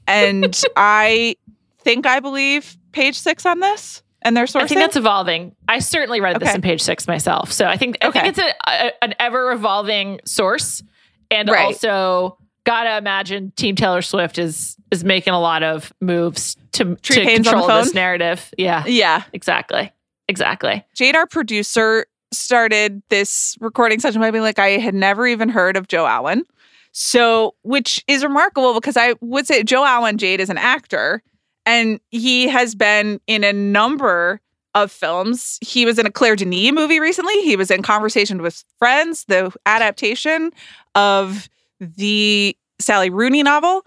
And 0.08 0.60
I 0.76 1.36
think 1.80 2.06
I 2.06 2.20
believe 2.20 2.78
page 2.92 3.18
six 3.20 3.46
on 3.46 3.60
this 3.60 4.04
and 4.22 4.36
their 4.38 4.46
sourcing. 4.46 4.62
I 4.62 4.68
think 4.68 4.80
that's 4.82 4.96
evolving. 4.96 5.56
I 5.68 5.80
certainly 5.80 6.22
read 6.22 6.40
this 6.40 6.54
in 6.56 6.62
page 6.62 6.82
six 6.82 7.08
myself. 7.08 7.52
So 7.52 7.66
I 7.68 7.78
think 7.78 7.98
I 8.02 8.08
Okay. 8.08 8.22
think 8.22 8.38
it's 8.38 8.40
a, 8.40 8.54
a- 8.88 9.04
an 9.04 9.16
ever 9.20 9.52
evolving 9.52 10.20
source, 10.26 10.84
and 11.32 11.50
Right. 11.50 11.66
also 11.66 12.38
gotta 12.66 12.96
imagine 12.98 13.52
Team 13.58 13.76
Taylor 13.76 14.02
Swift 14.02 14.38
is 14.38 14.78
is 14.92 15.04
making 15.04 15.34
a 15.34 15.40
lot 15.40 15.64
of 15.64 15.92
moves 16.00 16.56
to 16.74 16.96
Tree 16.98 17.16
to 17.18 17.26
the 17.26 17.34
control 17.34 17.68
this 17.68 17.94
narrative. 17.94 18.54
Yeah, 18.58 18.84
yeah. 18.86 19.24
exactly, 19.34 19.92
exactly. 20.30 20.86
Jade, 20.96 21.16
our 21.16 21.28
producer, 21.28 22.06
started 22.34 23.02
this 23.10 23.56
recording 23.60 24.00
session 24.00 24.22
by 24.22 24.32
being 24.32 24.44
like, 24.44 24.60
I 24.60 24.72
had 24.78 24.94
never 24.94 25.26
even 25.28 25.50
heard 25.50 25.78
of 25.78 25.88
Joe 25.88 26.06
Alwyn. 26.06 26.44
So, 26.92 27.56
which 27.64 28.04
is 28.08 28.24
remarkable 28.24 28.74
because 28.76 28.98
I 28.98 29.16
would 29.22 29.48
say 29.48 29.64
Joe 29.64 29.84
Alwyn, 29.86 30.18
Jade, 30.18 30.40
is 30.40 30.50
an 30.50 30.58
actor. 30.58 31.24
and 31.66 32.00
he 32.12 32.48
has 32.50 32.76
been 32.76 33.20
in 33.26 33.44
a 33.44 33.54
number 33.54 34.42
of 34.76 34.92
films. 34.92 35.58
He 35.62 35.86
was 35.86 35.98
in 35.98 36.06
a 36.06 36.12
Claire 36.12 36.36
Denis 36.36 36.72
movie 36.72 37.00
recently. 37.00 37.42
He 37.44 37.56
was 37.56 37.72
in 37.72 37.82
Conversation 37.84 38.42
with 38.42 38.64
Friends, 38.80 39.24
the 39.28 39.52
adaptation 39.66 40.52
of 40.96 41.48
the 41.80 42.58
Sally 42.80 43.10
Rooney 43.10 43.44
novel. 43.44 43.86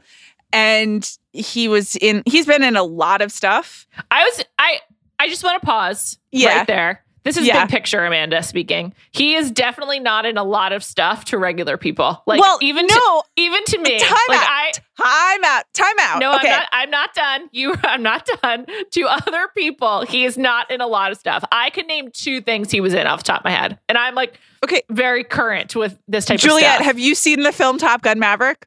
And 0.52 1.08
he 1.32 1.68
was 1.68 1.96
in 1.96 2.22
he's 2.26 2.46
been 2.46 2.62
in 2.62 2.76
a 2.76 2.82
lot 2.84 3.20
of 3.20 3.30
stuff. 3.30 3.86
I 4.10 4.22
was 4.24 4.44
I 4.58 4.78
I 5.18 5.28
just 5.28 5.44
want 5.44 5.60
to 5.60 5.66
pause 5.66 6.18
Yeah. 6.32 6.58
right 6.58 6.66
there. 6.66 7.04
This 7.26 7.37
is 7.37 7.47
Yeah. 7.47 7.62
big 7.64 7.71
picture, 7.71 8.04
Amanda 8.04 8.42
speaking. 8.42 8.95
He 9.11 9.35
is 9.35 9.50
definitely 9.50 9.99
not 10.00 10.25
in 10.25 10.38
a 10.38 10.45
lot 10.45 10.73
of 10.73 10.83
stuff 10.83 11.25
to 11.26 11.38
regular 11.38 11.76
people. 11.76 12.23
Like 12.26 12.40
well, 12.40 12.56
even 12.62 12.87
to, 12.88 12.95
no, 13.04 13.23
even 13.37 13.62
to 13.64 13.78
me. 13.78 13.99
Time 13.99 14.16
like 14.28 14.38
out. 14.38 14.47
I 14.49 14.73
time 15.02 15.45
out, 15.45 15.64
time 15.75 15.97
out. 16.00 16.21
no, 16.21 16.35
okay. 16.37 16.49
I'm 16.49 16.52
not 16.52 16.68
I'm 16.73 16.90
not 16.90 17.14
done. 17.14 17.49
You 17.52 17.75
I'm 17.83 18.02
not 18.02 18.28
done. 18.42 18.66
To 18.92 19.02
other 19.09 19.49
people, 19.56 20.02
he 20.06 20.25
is 20.25 20.38
not 20.38 20.71
in 20.71 20.80
a 20.80 20.87
lot 20.87 21.11
of 21.12 21.18
stuff. 21.18 21.45
I 21.52 21.71
can 21.71 21.87
name 21.87 22.11
two 22.12 22.40
things 22.40 22.71
he 22.71 22.80
was 22.80 22.95
in 22.95 23.06
off 23.06 23.18
the 23.21 23.25
top 23.25 23.40
of 23.40 23.45
my 23.45 23.50
head. 23.50 23.78
And 23.88 23.99
I'm 23.99 24.14
like 24.14 24.38
Okay. 24.64 24.83
very 24.90 25.23
current 25.25 25.76
with 25.76 25.99
this 26.09 26.25
type 26.25 26.37
of 26.37 26.40
Juliet, 26.40 26.75
stuff. 26.76 26.87
have 26.87 26.99
you 26.99 27.14
seen 27.14 27.42
the 27.42 27.52
film 27.52 27.76
Top 27.78 28.02
Gun 28.02 28.18
Maverick? 28.18 28.66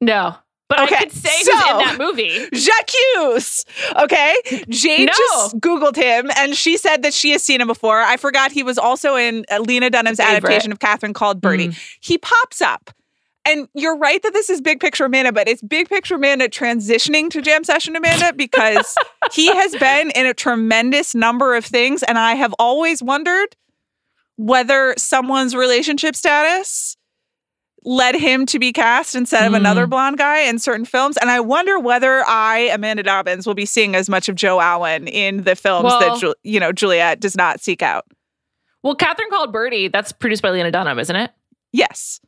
no. 0.00 0.34
But 0.76 0.84
Okay, 0.84 0.96
I 0.96 0.98
could 1.00 1.12
say 1.12 1.28
who's 1.28 1.44
so- 1.44 1.52
in 1.80 1.84
that 1.84 1.96
movie. 1.98 2.48
Jacques. 2.54 4.02
Okay. 4.02 4.34
Jade 4.68 5.06
No. 5.08 5.12
just 5.12 5.56
Googled 5.60 5.96
him 5.96 6.30
and 6.36 6.56
she 6.56 6.76
said 6.76 7.02
that 7.02 7.12
she 7.14 7.30
has 7.30 7.42
seen 7.42 7.60
him 7.60 7.66
before. 7.68 8.00
I 8.00 8.16
forgot 8.16 8.52
he 8.52 8.62
was 8.62 8.78
also 8.78 9.16
in 9.16 9.44
uh, 9.50 9.58
Lena 9.60 9.90
Dunham's 9.90 10.18
Favorite. 10.18 10.36
adaptation 10.36 10.72
of 10.72 10.78
Catherine 10.78 11.12
called 11.12 11.40
Birdy. 11.40 11.68
Mm. 11.68 11.96
He 12.00 12.18
pops 12.18 12.60
up. 12.62 12.90
And 13.44 13.66
you're 13.74 13.96
right 13.98 14.22
that 14.22 14.32
this 14.32 14.48
is 14.48 14.60
big 14.60 14.78
picture 14.78 15.04
Amanda, 15.04 15.32
but 15.32 15.48
it's 15.48 15.60
big 15.62 15.88
picture 15.88 16.14
Amanda 16.14 16.48
transitioning 16.48 17.28
to 17.30 17.42
jam 17.42 17.64
session 17.64 17.96
Amanda 17.96 18.32
because 18.32 18.94
he 19.32 19.48
has 19.48 19.74
been 19.74 20.10
in 20.12 20.26
a 20.26 20.32
tremendous 20.34 21.12
number 21.14 21.56
of 21.56 21.64
things. 21.64 22.04
And 22.04 22.18
I 22.18 22.34
have 22.34 22.54
always 22.60 23.02
wondered 23.02 23.56
whether 24.36 24.94
someone's 24.96 25.54
relationship 25.56 26.14
status 26.16 26.96
led 27.84 28.14
him 28.14 28.46
to 28.46 28.58
be 28.58 28.72
cast 28.72 29.14
instead 29.14 29.44
of 29.46 29.52
Mm. 29.52 29.56
another 29.56 29.86
blonde 29.86 30.16
guy 30.18 30.40
in 30.40 30.58
certain 30.58 30.84
films. 30.84 31.16
And 31.16 31.30
I 31.30 31.40
wonder 31.40 31.78
whether 31.80 32.24
I, 32.26 32.70
Amanda 32.72 33.02
Dobbins, 33.02 33.46
will 33.46 33.54
be 33.54 33.66
seeing 33.66 33.94
as 33.96 34.08
much 34.08 34.28
of 34.28 34.36
Joe 34.36 34.60
Alwyn 34.60 35.08
in 35.08 35.42
the 35.44 35.56
films 35.56 35.90
that 35.90 36.00
Well- 36.00 36.18
Ju- 36.18 36.34
you 36.44 36.60
know 36.60 36.70
Juliet 36.72 37.18
does 37.20 37.36
not 37.36 37.60
seek 37.60 37.82
out. 37.82 38.04
Well, 38.82 38.94
Catherine 38.94 39.30
called 39.30 39.52
Birdy, 39.52 39.88
that's 39.88 40.12
produced 40.12 40.42
by 40.42 40.50
Lena 40.50 40.70
Dunham, 40.70 40.98
isn't 40.98 41.14
it? 41.16 41.30
Yes, 41.72 42.20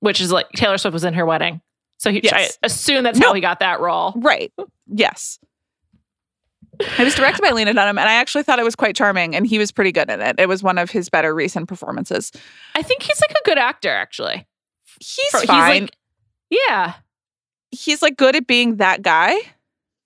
Which 0.00 0.20
is 0.20 0.30
like 0.32 0.48
Taylor 0.54 0.78
Swift 0.78 0.92
was 0.92 1.04
in 1.04 1.14
her 1.14 1.26
wedding. 1.26 1.60
So 1.98 2.10
he, 2.12 2.20
Yes. 2.22 2.56
I 2.62 2.66
assume 2.66 3.02
that's 3.02 3.18
No. 3.18 3.28
how 3.28 3.34
he 3.34 3.40
got 3.40 3.58
that 3.60 3.80
role. 3.80 4.12
right. 4.16 4.52
Yes. 4.86 5.38
It 6.80 7.00
was 7.04 7.16
directed 7.16 7.42
by 7.42 7.50
Lena 7.50 7.74
Dunham, 7.74 7.98
and 7.98 8.08
I 8.08 8.14
actually 8.14 8.44
thought 8.44 8.60
it 8.60 8.64
was 8.64 8.76
quite 8.76 8.94
charming, 8.94 9.34
and 9.34 9.44
he 9.44 9.58
was 9.58 9.72
pretty 9.72 9.90
good 9.90 10.08
in 10.08 10.20
it. 10.20 10.36
It 10.38 10.48
was 10.48 10.62
one 10.62 10.78
of 10.78 10.90
his 10.92 11.08
better 11.08 11.34
recent 11.34 11.68
performances. 11.68 12.30
I 12.76 12.82
think 12.82 13.02
he's 13.02 13.20
like 13.20 13.32
a 13.32 13.42
good 13.44 13.58
actor, 13.58 13.90
actually. 13.90 14.46
He's 15.00 15.30
For- 15.30 15.40
fine. 15.46 15.82
like, 15.82 15.96
yeah, 16.50 16.94
he's 17.70 18.02
like 18.02 18.16
good 18.16 18.36
at 18.36 18.46
being 18.46 18.76
that 18.76 19.02
guy. 19.02 19.34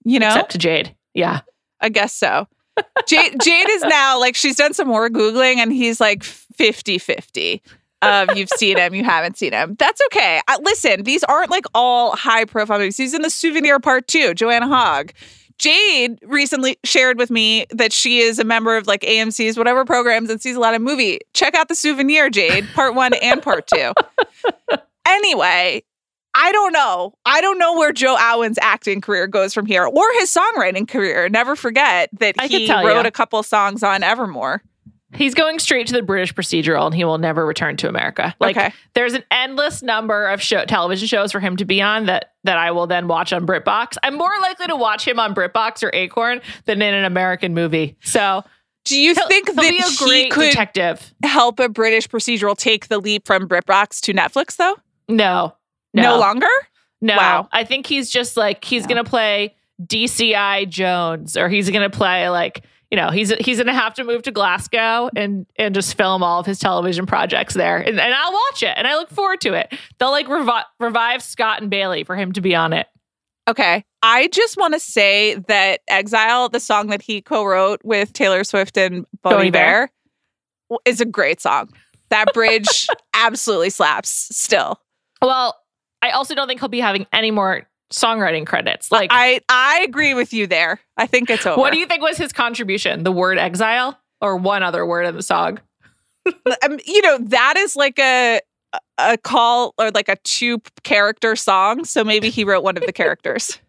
You 0.04 0.18
know, 0.18 0.28
except 0.28 0.52
to 0.52 0.58
Jade. 0.58 0.94
Yeah. 1.14 1.40
I 1.80 1.88
guess 1.88 2.12
so. 2.14 2.48
Jade, 3.06 3.36
Jade 3.42 3.70
is 3.70 3.82
now 3.82 4.18
like 4.18 4.34
she's 4.36 4.56
done 4.56 4.72
some 4.74 4.88
more 4.88 5.08
googling 5.08 5.56
and 5.56 5.72
he's 5.72 6.00
like 6.00 6.20
50-50 6.22 7.60
of 8.02 8.36
you've 8.36 8.48
seen 8.56 8.78
him, 8.78 8.94
you 8.94 9.04
haven't 9.04 9.36
seen 9.36 9.52
him. 9.52 9.76
That's 9.78 10.00
okay. 10.06 10.40
Uh, 10.48 10.58
listen, 10.62 11.04
these 11.04 11.22
aren't 11.24 11.50
like 11.50 11.66
all 11.74 12.16
high 12.16 12.44
profile 12.44 12.78
movies. 12.78 12.96
He's 12.96 13.14
in 13.14 13.22
the 13.22 13.30
Souvenir 13.30 13.78
Part 13.78 14.08
Two, 14.08 14.34
Joanna 14.34 14.66
Hogg. 14.66 15.12
Jade 15.62 16.18
recently 16.24 16.76
shared 16.82 17.18
with 17.18 17.30
me 17.30 17.66
that 17.70 17.92
she 17.92 18.18
is 18.18 18.40
a 18.40 18.44
member 18.44 18.76
of 18.76 18.88
like 18.88 19.02
AMC's 19.02 19.56
whatever 19.56 19.84
programs 19.84 20.28
and 20.28 20.42
sees 20.42 20.56
a 20.56 20.60
lot 20.60 20.74
of 20.74 20.82
movie. 20.82 21.20
Check 21.34 21.54
out 21.54 21.68
the 21.68 21.76
Souvenir, 21.76 22.30
Jade, 22.30 22.66
Part 22.74 22.96
One 22.96 23.14
and 23.14 23.40
Part 23.40 23.68
Two. 23.68 23.92
anyway, 25.06 25.84
I 26.34 26.50
don't 26.50 26.72
know. 26.72 27.14
I 27.24 27.40
don't 27.40 27.60
know 27.60 27.76
where 27.76 27.92
Joe 27.92 28.16
Alwyn's 28.18 28.58
acting 28.60 29.00
career 29.00 29.28
goes 29.28 29.54
from 29.54 29.64
here 29.64 29.84
or 29.86 30.04
his 30.14 30.34
songwriting 30.34 30.88
career. 30.88 31.28
Never 31.28 31.54
forget 31.54 32.10
that 32.18 32.34
I 32.40 32.48
he 32.48 32.68
wrote 32.68 33.02
you. 33.02 33.08
a 33.08 33.12
couple 33.12 33.40
songs 33.44 33.84
on 33.84 34.02
Evermore. 34.02 34.64
He's 35.14 35.34
going 35.34 35.58
straight 35.58 35.86
to 35.88 35.92
the 35.92 36.02
British 36.02 36.32
procedural 36.34 36.86
and 36.86 36.94
he 36.94 37.04
will 37.04 37.18
never 37.18 37.44
return 37.46 37.76
to 37.78 37.88
America. 37.88 38.34
Like 38.40 38.56
Okay. 38.56 38.72
there's 38.94 39.12
an 39.12 39.24
endless 39.30 39.82
number 39.82 40.26
of 40.28 40.40
show 40.40 40.64
television 40.64 41.06
shows 41.08 41.32
for 41.32 41.40
him 41.40 41.56
to 41.56 41.64
be 41.64 41.82
on 41.82 42.06
that 42.06 42.32
that 42.44 42.56
I 42.58 42.70
will 42.70 42.86
then 42.86 43.08
watch 43.08 43.32
on 43.32 43.46
BritBox. 43.46 43.96
I'm 44.02 44.16
more 44.16 44.32
likely 44.40 44.66
to 44.68 44.76
watch 44.76 45.06
him 45.06 45.20
on 45.20 45.34
BritBox 45.34 45.82
or 45.82 45.90
Acorn 45.94 46.40
than 46.64 46.80
in 46.82 46.94
an 46.94 47.04
American 47.04 47.54
movie. 47.54 47.96
So 48.02 48.42
Do 48.84 48.98
you 48.98 49.14
he'll, 49.14 49.28
think 49.28 49.48
he'll 49.48 49.56
that 49.56 49.64
he 49.72 50.28
could 50.30 50.40
detective. 50.50 51.14
help 51.22 51.60
a 51.60 51.68
British 51.68 52.08
procedural 52.08 52.56
take 52.56 52.88
the 52.88 52.98
leap 52.98 53.26
from 53.26 53.46
BritBox 53.48 54.00
to 54.02 54.12
Netflix 54.14 54.56
though? 54.56 54.76
No. 55.08 55.54
No, 55.94 56.02
No. 56.02 56.18
longer? 56.18 56.46
No, 57.00 57.16
Wow. 57.16 57.48
I 57.52 57.64
think 57.64 57.86
he's 57.86 58.08
just 58.10 58.36
like 58.36 58.64
he's 58.64 58.82
Yeah. 58.82 58.88
gonna 58.88 59.04
play 59.04 59.54
DCI 59.84 60.64
Jones, 60.68 61.36
or 61.36 61.48
he's 61.48 61.68
gonna 61.70 61.90
play 61.90 62.28
like 62.28 62.64
you 62.92 62.96
know 62.96 63.08
he's 63.08 63.30
he's 63.40 63.56
gonna 63.56 63.72
have 63.72 63.94
to 63.94 64.04
move 64.04 64.22
to 64.22 64.30
Glasgow 64.30 65.08
and 65.16 65.46
and 65.56 65.74
just 65.74 65.96
film 65.96 66.22
all 66.22 66.38
of 66.38 66.46
his 66.46 66.58
television 66.58 67.06
projects 67.06 67.54
there, 67.54 67.78
and, 67.78 67.98
and 67.98 68.14
I'll 68.14 68.32
watch 68.32 68.62
it, 68.62 68.74
and 68.76 68.86
I 68.86 68.96
look 68.96 69.08
forward 69.08 69.40
to 69.40 69.54
it. 69.54 69.74
They'll 69.98 70.10
like 70.10 70.26
revi- 70.26 70.64
revive 70.78 71.22
Scott 71.22 71.62
and 71.62 71.70
Bailey 71.70 72.04
for 72.04 72.14
him 72.14 72.32
to 72.32 72.42
be 72.42 72.54
on 72.54 72.74
it. 72.74 72.86
Okay. 73.48 73.84
I 74.02 74.28
just 74.28 74.56
want 74.56 74.74
to 74.74 74.80
say 74.80 75.36
that 75.48 75.80
Exile, 75.88 76.48
the 76.48 76.60
song 76.60 76.88
that 76.88 77.02
he 77.02 77.22
co-wrote 77.22 77.80
with 77.82 78.12
Taylor 78.12 78.44
Swift 78.44 78.76
and 78.76 79.06
Bonnie 79.22 79.50
Bon 79.50 79.62
Iver, 79.62 79.90
is 80.84 81.00
a 81.00 81.04
great 81.04 81.40
song. 81.40 81.70
That 82.10 82.32
bridge 82.34 82.86
absolutely 83.14 83.70
slaps 83.70 84.28
still. 84.36 84.80
Well, 85.20 85.56
I 86.02 86.10
also 86.10 86.34
don't 86.34 86.46
think 86.46 86.60
he'll 86.60 86.68
be 86.68 86.80
having 86.80 87.06
any 87.12 87.30
more 87.30 87.68
songwriting 87.92 88.46
credits. 88.46 88.90
Like, 88.90 89.10
I 89.12 89.40
I 89.48 89.82
agree 89.82 90.14
with 90.14 90.32
you 90.32 90.46
there. 90.46 90.80
I 90.96 91.06
think 91.06 91.30
it's 91.30 91.46
over. 91.46 91.60
what 91.60 91.72
do 91.72 91.78
you 91.78 91.86
think 91.86 92.02
was 92.02 92.16
his 92.16 92.32
contribution? 92.32 93.04
The 93.04 93.12
word 93.12 93.38
exile, 93.38 93.98
or 94.20 94.36
one 94.36 94.62
other 94.62 94.84
word 94.84 95.06
in 95.06 95.14
the 95.16 95.22
song? 95.22 95.60
um, 96.26 96.78
you 96.86 97.02
know, 97.02 97.18
that 97.18 97.54
is 97.56 97.76
like 97.76 97.98
a 97.98 98.40
a 98.98 99.18
call 99.18 99.74
or 99.78 99.90
like 99.90 100.08
a 100.08 100.16
two 100.24 100.60
character 100.82 101.36
song. 101.36 101.84
So 101.84 102.02
maybe 102.04 102.30
he 102.30 102.44
wrote 102.44 102.62
one 102.64 102.76
of 102.76 102.84
the 102.84 102.92
characters. 102.92 103.58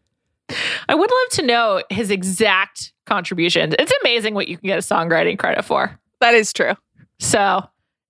I 0.89 0.96
would 0.96 1.10
love 1.10 1.30
to 1.32 1.42
know 1.42 1.84
his 1.89 2.12
exact 2.12 2.94
contribution. 3.06 3.74
It's 3.80 3.94
amazing 4.01 4.34
what 4.34 4.48
you 4.48 4.58
can 4.58 4.68
get 4.68 4.77
a 4.77 4.82
songwriting 4.82 5.39
credit 5.39 5.63
for. 5.63 5.98
That 6.20 6.34
is 6.36 6.51
true. 6.53 6.74
So 7.20 7.63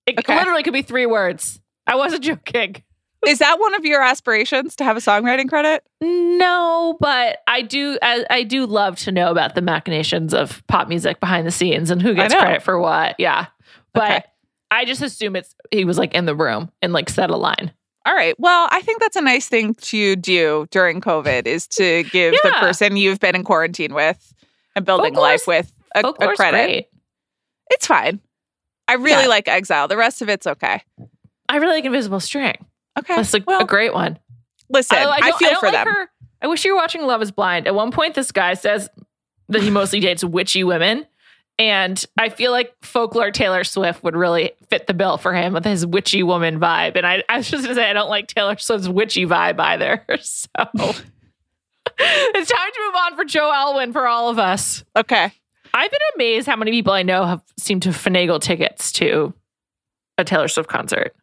it 0.08 0.18
Okay. 0.20 0.36
literally 0.38 0.64
could 0.64 0.74
be 0.74 0.82
three 0.82 1.06
words. 1.06 1.60
I 1.88 1.96
wasn't 1.96 2.24
joking. 2.24 2.84
Is 3.26 3.40
that 3.40 3.60
one 3.60 3.74
of 3.76 3.86
your 3.86 4.02
aspirations 4.02 4.76
to 4.78 4.84
have 4.84 4.98
a 4.98 5.00
songwriting 5.00 5.48
credit? 5.50 5.84
No, 6.02 6.98
but 7.00 7.40
I 7.48 7.62
do. 7.62 7.98
I, 8.02 8.26
I 8.30 8.44
do 8.44 8.66
love 8.66 8.98
to 9.00 9.12
know 9.12 9.32
about 9.32 9.56
the 9.56 9.62
machinations 9.62 10.34
of 10.34 10.66
pop 10.68 10.88
music 10.88 11.20
behind 11.20 11.48
the 11.48 11.52
scenes 11.52 11.90
and 11.90 12.02
who 12.02 12.14
gets 12.14 12.34
credit 12.34 12.62
for 12.62 12.80
what. 12.80 13.16
Yeah, 13.20 13.48
but 13.94 14.04
Okay. 14.12 14.24
I 14.72 14.86
just 14.86 15.02
assume 15.02 15.36
it's 15.36 15.56
he 15.72 15.86
was 15.86 15.98
like 15.98 16.14
in 16.14 16.26
the 16.26 16.36
room 16.36 16.72
and 16.82 16.94
like 16.94 17.10
said 17.10 17.30
a 17.30 17.38
line. 17.38 17.72
All 18.06 18.14
right. 18.14 18.36
Well, 18.38 18.68
I 18.72 18.82
think 18.82 19.00
that's 19.00 19.16
a 19.16 19.22
nice 19.22 19.48
thing 19.48 19.76
to 19.76 20.16
do 20.18 20.68
during 20.72 21.00
COVID 21.00 21.46
is 21.46 21.68
to 21.68 22.04
give 22.04 22.34
the 22.44 22.52
person 22.60 22.98
you've 22.98 23.20
been 23.20 23.36
in 23.36 23.44
quarantine 23.46 23.94
with 23.94 24.34
and 24.76 24.84
building 24.86 25.14
Folklore's- 25.14 25.48
life 25.48 25.48
with 25.48 25.72
a, 25.96 26.00
a 26.08 26.36
credit. 26.36 26.66
great. 26.66 26.88
It's 27.70 27.88
fine. 27.88 28.20
I 28.90 28.96
really 28.96 29.24
Yeah. 29.24 29.28
like 29.30 29.48
Exile. 29.48 29.88
The 29.88 29.96
rest 29.96 30.22
of 30.22 30.28
it's 30.28 30.46
okay. 30.48 30.82
I 31.48 31.58
really 31.58 31.76
like 31.76 31.86
Invisible 31.86 32.20
String. 32.20 32.56
Okay. 33.00 33.16
That's 33.16 33.34
like 33.34 33.46
well, 33.48 33.62
a 33.62 33.66
great 33.66 33.94
one. 33.94 34.20
listen, 34.70 34.98
Although 34.98 35.12
I, 35.12 35.20
don't- 35.20 35.38
feel 35.40 35.50
don't 35.52 35.60
for 35.60 35.66
like 35.68 35.74
them. 35.86 35.88
her- 35.88 36.10
I 36.42 36.48
wish 36.48 36.66
you 36.66 36.74
were 36.74 36.80
watching 36.82 37.04
Love 37.04 37.22
Is 37.22 37.32
Blind. 37.32 37.68
At 37.68 37.76
one 37.76 37.92
point, 37.92 38.16
this 38.16 38.32
guy 38.34 38.54
says 38.56 38.90
that 39.50 39.62
he 39.62 39.70
mostly 39.70 40.00
dates 40.02 40.24
witchy 40.24 40.64
women. 40.64 41.06
And 41.60 42.04
I 42.18 42.30
feel 42.30 42.52
like 42.52 42.74
folklore 42.82 43.30
Taylor 43.32 43.64
Swift 43.64 44.04
would 44.04 44.16
really 44.16 44.52
fit 44.70 44.88
the 44.88 44.94
bill 44.94 45.18
for 45.18 45.34
him 45.34 45.54
with 45.54 45.64
his 45.64 45.86
witchy 45.86 46.24
woman 46.24 46.60
vibe. 46.60 46.96
And 46.98 47.06
I, 47.06 47.24
I 47.30 47.38
was 47.38 47.50
just 47.50 47.64
gonna 47.64 47.76
say 47.76 47.90
I 47.90 47.94
don't 47.94 48.10
like 48.10 48.28
Taylor 48.28 48.58
Swift's 48.58 48.90
witchy 48.90 49.26
vibe 49.26 49.60
either. 49.60 50.04
So 50.22 50.48
it's 52.00 52.50
time 52.52 52.72
to 52.74 52.82
move 52.86 52.96
on 52.96 53.16
for 53.16 53.24
Joe 53.26 53.52
Alwyn 53.54 53.94
for 53.94 54.08
all 54.08 54.30
of 54.30 54.40
us. 54.40 54.84
Okay. 54.96 55.32
I've 55.74 55.92
been 55.92 56.00
amazed 56.16 56.48
how 56.48 56.56
many 56.56 56.72
people 56.72 56.94
I 56.94 57.04
know 57.04 57.26
have 57.26 57.42
seemed 57.58 57.84
to 57.84 57.90
finagle 57.90 58.40
tickets 58.42 58.92
to 58.94 59.34
a 60.18 60.24
Taylor 60.24 60.48
Swift 60.48 60.70
concert. 60.70 61.16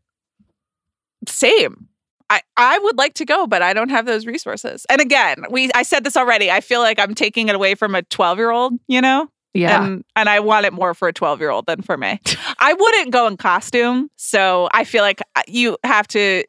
Same. 1.28 1.88
I, 2.30 2.42
I 2.56 2.78
would 2.78 2.96
like 2.96 3.14
to 3.14 3.24
go, 3.24 3.46
but 3.48 3.60
I 3.60 3.72
don't 3.72 3.88
have 3.88 4.06
those 4.06 4.24
resources. 4.24 4.86
And 4.88 5.00
again, 5.00 5.44
we 5.50 5.70
I 5.74 5.82
said 5.82 6.04
this 6.04 6.16
already. 6.16 6.50
I 6.50 6.60
feel 6.60 6.80
like 6.80 7.00
I'm 7.00 7.14
taking 7.14 7.48
it 7.48 7.56
away 7.56 7.74
from 7.74 7.94
a 7.94 8.02
12 8.02 8.38
year 8.38 8.50
old, 8.50 8.74
you 8.86 9.00
know? 9.00 9.28
Yeah. 9.52 9.84
And 9.84 10.04
and 10.14 10.28
I 10.28 10.38
want 10.38 10.64
it 10.64 10.72
more 10.72 10.94
for 10.94 11.08
a 11.08 11.12
12 11.12 11.40
year 11.40 11.50
old 11.50 11.66
than 11.66 11.82
for 11.82 11.96
me. 11.96 12.20
I 12.60 12.72
wouldn't 12.72 13.10
go 13.10 13.26
in 13.26 13.36
costume. 13.36 14.10
So 14.14 14.68
I 14.72 14.84
feel 14.84 15.02
like 15.02 15.20
uh, 15.34 15.42
you 15.48 15.76
have 15.82 16.06
to 16.08 16.44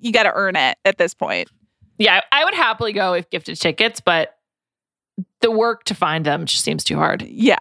you 0.00 0.12
gotta 0.12 0.32
earn 0.34 0.56
it 0.56 0.76
at 0.84 0.98
this 0.98 1.14
point. 1.14 1.48
Yeah, 1.98 2.22
I 2.32 2.44
would 2.44 2.54
happily 2.54 2.92
go 2.92 3.12
if 3.12 3.30
gifted 3.30 3.60
tickets, 3.60 4.00
but 4.00 4.36
the 5.42 5.50
work 5.50 5.84
to 5.84 5.94
find 5.94 6.24
them 6.24 6.46
just 6.46 6.64
seems 6.64 6.82
too 6.82 6.96
hard. 6.96 7.22
Yeah. 7.22 7.58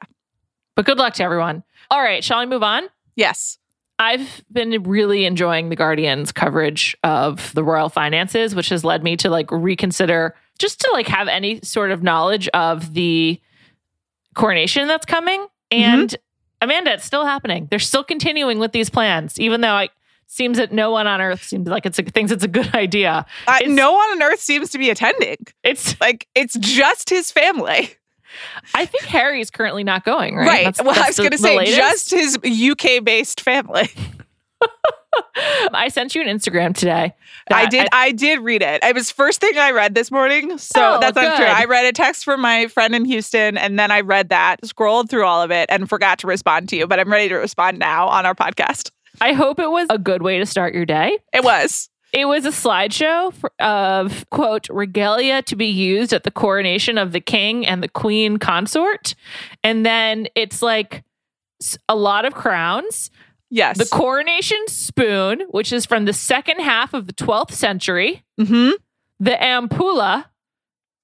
But 0.76 0.86
good 0.86 0.98
luck 0.98 1.14
to 1.16 1.24
everyone. 1.24 1.64
All 1.92 2.02
right, 2.02 2.24
shall 2.24 2.40
we 2.40 2.46
move 2.46 2.64
on? 2.64 2.84
Yes. 3.16 3.59
I've 4.00 4.44
been 4.52 4.82
really 4.84 5.26
enjoying 5.26 5.70
the 5.70 5.76
Guardian's 5.76 6.32
coverage 6.32 6.96
of 7.04 7.54
the 7.54 7.64
royal 7.64 7.90
finances, 7.90 8.56
which 8.56 8.70
has 8.70 8.86
led 8.86 9.04
me 9.04 9.18
to 9.18 9.30
like 9.30 9.52
reconsider 9.52 10.36
just 10.58 10.80
to 10.82 10.90
like 10.94 11.08
have 11.08 11.28
any 11.28 11.60
sort 11.64 11.92
of 11.92 12.02
knowledge 12.02 12.48
of 12.50 12.94
the 12.94 13.40
coronation 14.36 14.88
that's 14.88 15.06
coming. 15.06 15.46
And 15.70 16.16
Amanda, 16.62 16.94
it's 16.94 17.06
still 17.06 17.26
happening. 17.26 17.68
They're 17.70 17.78
still 17.80 18.04
continuing 18.04 18.58
with 18.58 18.72
these 18.72 18.90
plans, 18.90 19.38
even 19.40 19.62
though 19.62 19.78
it 19.80 19.92
seems 20.28 20.58
that 20.58 20.72
no 20.72 20.92
one 20.92 21.08
on 21.08 21.20
earth 21.20 21.44
seems 21.44 21.68
like 21.68 21.86
it's 21.86 22.00
a, 22.00 22.04
thinks 22.04 22.32
it's 22.32 22.44
a 22.44 22.48
good 22.48 22.74
idea. 22.74 23.26
Uh, 23.48 23.60
no 23.66 23.92
one 23.92 24.10
on 24.12 24.24
earth 24.24 24.40
seems 24.40 24.70
to 24.72 24.78
be 24.78 24.90
attending. 24.90 25.38
It's 25.64 26.00
Like 26.00 26.28
it's 26.36 26.58
just 26.58 27.10
his 27.10 27.32
family. 27.32 27.96
I 28.74 28.86
think 28.86 29.04
Harry's 29.06 29.50
currently 29.50 29.84
not 29.84 30.06
going, 30.06 30.36
right? 30.36 30.66
That's- 30.66 30.84
well, 30.84 30.98
I 30.98 31.08
was 31.08 31.18
going 31.18 31.32
to 31.32 31.38
say 31.38 31.58
latest? 31.58 32.10
just 32.10 32.12
his 32.12 32.38
UK 32.72 33.04
based 33.04 33.42
family. 33.42 33.90
I 35.74 35.90
sent 35.90 36.16
you 36.16 36.22
an 36.22 36.28
Instagram 36.28 36.76
today. 36.76 37.14
I 37.52 37.66
did. 37.68 37.88
I, 37.92 38.12
did 38.12 38.40
read 38.42 38.62
it. 38.62 38.84
It 38.84 38.94
was 38.94 39.10
first 39.10 39.42
thing 39.42 39.58
I 39.58 39.72
read 39.72 39.96
this 39.96 40.12
morning. 40.12 40.58
So 40.58 40.96
Oh, 40.96 41.00
that's 41.00 41.16
true. 41.18 41.46
I 41.46 41.66
read 41.66 41.86
a 41.86 41.92
text 41.92 42.24
from 42.24 42.42
my 42.42 42.68
friend 42.68 42.94
in 42.94 43.06
Houston, 43.06 43.58
and 43.58 43.80
then 43.80 43.92
I 43.92 44.02
read 44.02 44.30
that, 44.30 44.64
scrolled 44.66 45.10
through 45.10 45.26
all 45.26 45.42
of 45.42 45.52
it, 45.52 45.70
and 45.70 45.90
forgot 45.90 46.20
to 46.20 46.28
respond 46.28 46.70
to 46.70 46.76
you. 46.76 46.88
But 46.88 47.00
I'm 47.00 47.12
ready 47.12 47.30
to 47.30 47.36
respond 47.36 47.80
now 47.80 48.08
on 48.08 48.26
our 48.26 48.36
podcast. 48.36 48.92
I 49.22 49.34
hope 49.34 49.60
it 49.60 49.70
was 49.70 49.88
a 49.90 49.98
good 49.98 50.22
way 50.22 50.38
to 50.40 50.46
start 50.46 50.74
your 50.74 50.86
day. 50.86 51.18
It 51.34 51.44
was. 51.44 51.90
It 52.12 52.26
was 52.26 52.46
a 52.46 52.50
slideshow 52.50 53.34
of 53.60 54.30
quote 54.30 54.68
regalia 54.70 55.42
to 55.44 55.56
be 55.56 55.68
used 55.68 56.12
at 56.12 56.24
the 56.24 56.32
coronation 56.32 56.98
of 56.98 57.12
the 57.12 57.20
king 57.20 57.68
and 57.68 57.84
the 57.84 57.88
queen 57.88 58.38
consort, 58.38 59.16
and 59.64 59.86
then 59.86 60.28
it's 60.36 60.62
like 60.62 61.04
a 61.88 61.96
lot 61.96 62.26
of 62.26 62.34
crowns. 62.34 63.12
Yes. 63.52 63.78
The 63.78 63.86
coronation 63.86 64.58
spoon, 64.68 65.42
which 65.50 65.74
is 65.74 65.86
from 65.86 66.06
the 66.06 66.14
second 66.14 66.60
half 66.62 66.94
of 66.94 67.08
the 67.08 67.14
12th 67.14 67.52
century. 67.52 68.24
hmm 68.38 68.72
The 69.20 69.32
ampulla, 69.32 70.26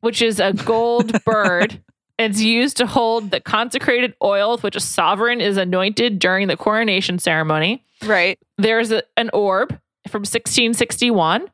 which 0.01 0.21
is 0.21 0.39
a 0.39 0.53
gold 0.53 1.23
bird. 1.25 1.81
It's 2.17 2.41
used 2.41 2.77
to 2.77 2.85
hold 2.85 3.31
the 3.31 3.41
consecrated 3.41 4.13
oil 4.23 4.53
with 4.53 4.63
which 4.63 4.75
a 4.75 4.79
sovereign 4.79 5.41
is 5.41 5.57
anointed 5.57 6.19
during 6.19 6.47
the 6.47 6.55
coronation 6.55 7.19
ceremony. 7.19 7.83
Right. 8.05 8.39
There's 8.57 8.91
a, 8.91 9.03
an 9.17 9.29
orb 9.33 9.77
from 10.09 10.21
1661, 10.21 11.49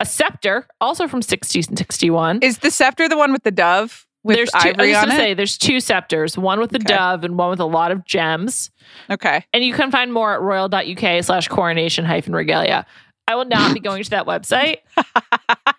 a 0.00 0.06
scepter 0.06 0.66
also 0.80 1.04
from 1.08 1.18
1661. 1.18 2.40
Is 2.42 2.58
the 2.58 2.70
scepter 2.70 3.08
the 3.08 3.16
one 3.16 3.32
with 3.32 3.42
the 3.42 3.50
dove 3.50 4.06
with 4.22 4.36
there's 4.36 4.50
two, 4.50 4.72
I 4.78 4.86
was 4.86 4.92
gonna 4.92 5.14
it? 5.14 5.16
say 5.16 5.34
there's 5.34 5.58
two 5.58 5.80
scepters, 5.80 6.36
one 6.38 6.58
with 6.60 6.70
the 6.70 6.78
Okay. 6.78 6.94
dove 6.94 7.24
and 7.24 7.36
one 7.38 7.50
with 7.50 7.60
a 7.60 7.64
lot 7.66 7.92
of 7.92 8.04
gems. 8.04 8.70
okay. 9.10 9.44
And 9.52 9.62
you 9.64 9.74
can 9.74 9.90
find 9.90 10.12
more 10.12 10.32
at 10.34 10.40
royal.uk 10.40 11.24
slash 11.24 11.48
coronation 11.48 12.04
hyphen 12.04 12.34
regalia. 12.34 12.86
I 13.26 13.36
will 13.36 13.44
not 13.46 13.72
be 13.72 13.80
going 13.80 14.02
to 14.04 14.10
that 14.10 14.26
website. 14.26 14.78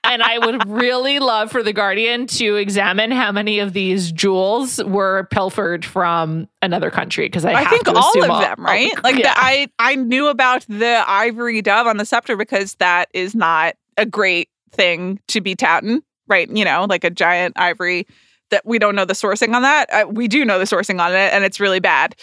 and 0.06 0.24
I 0.24 0.40
would 0.40 0.68
really 0.70 1.20
love 1.20 1.52
for 1.52 1.64
The 1.64 1.74
Guardian 1.74 2.28
to 2.28 2.56
examine 2.56 3.12
how 3.12 3.32
many 3.32 3.60
of 3.60 3.74
these 3.74 4.12
jewels 4.12 4.84
were 4.84 5.28
pilfered 5.32 5.84
from 5.86 6.48
another 6.62 6.92
country. 6.92 7.26
Because 7.26 7.46
I, 7.46 7.54
I 7.54 7.62
have 7.64 7.70
think 7.70 7.88
all 7.88 8.32
of 8.32 8.42
them, 8.42 8.64
right? 8.64 8.92
Like 9.04 9.18
yeah. 9.18 9.34
the, 9.34 9.40
I, 9.40 9.68
I 9.80 9.96
knew 9.96 10.28
about 10.28 10.66
the 10.68 11.04
ivory 11.08 11.62
dove 11.62 11.88
on 11.88 11.98
the 11.98 12.06
scepter 12.06 12.38
because 12.38 12.76
that 12.76 13.10
is 13.14 13.36
not 13.36 13.76
a 13.98 14.06
great 14.06 14.50
thing 14.72 15.20
to 15.28 15.42
be 15.42 15.56
touting, 15.56 16.02
right? 16.28 16.50
You 16.50 16.66
know, 16.66 16.86
like 16.90 17.04
a 17.04 17.10
giant 17.10 17.58
ivory 17.58 18.08
that 18.52 18.66
we 18.66 18.80
don't 18.80 18.96
know 18.96 19.06
the 19.06 19.14
sourcing 19.14 19.54
on 19.56 19.64
that. 19.64 19.92
Uh, 19.92 20.08
we 20.10 20.28
do 20.28 20.46
know 20.46 20.60
the 20.60 20.66
sourcing 20.66 21.00
on 21.00 21.12
it, 21.14 21.34
and 21.34 21.44
it's 21.44 21.60
really 21.60 21.80
bad. 21.80 22.16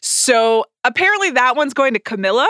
So 0.00 0.64
apparently, 0.84 1.30
that 1.30 1.56
one's 1.56 1.74
going 1.74 1.94
to 1.94 2.00
Camilla. 2.00 2.48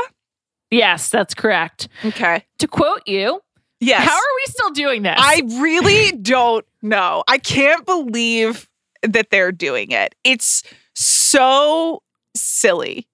yes, 0.71 1.09
that's 1.09 1.35
correct. 1.35 1.88
Okay. 2.05 2.45
To 2.59 2.69
quote 2.69 3.03
you, 3.07 3.41
Yes. 3.81 4.02
how 4.09 4.14
are 4.14 4.35
we 4.37 4.45
still 4.52 4.71
doing 4.71 5.02
this? 5.02 5.17
I 5.19 5.43
really 5.60 6.13
don't 6.13 6.65
know. 6.82 7.25
I 7.28 7.39
can't 7.39 7.84
believe 7.84 8.69
that 9.02 9.30
they're 9.30 9.52
doing 9.52 9.91
it. 9.91 10.15
It's 10.25 10.63
so 10.95 12.02
silly 12.34 13.06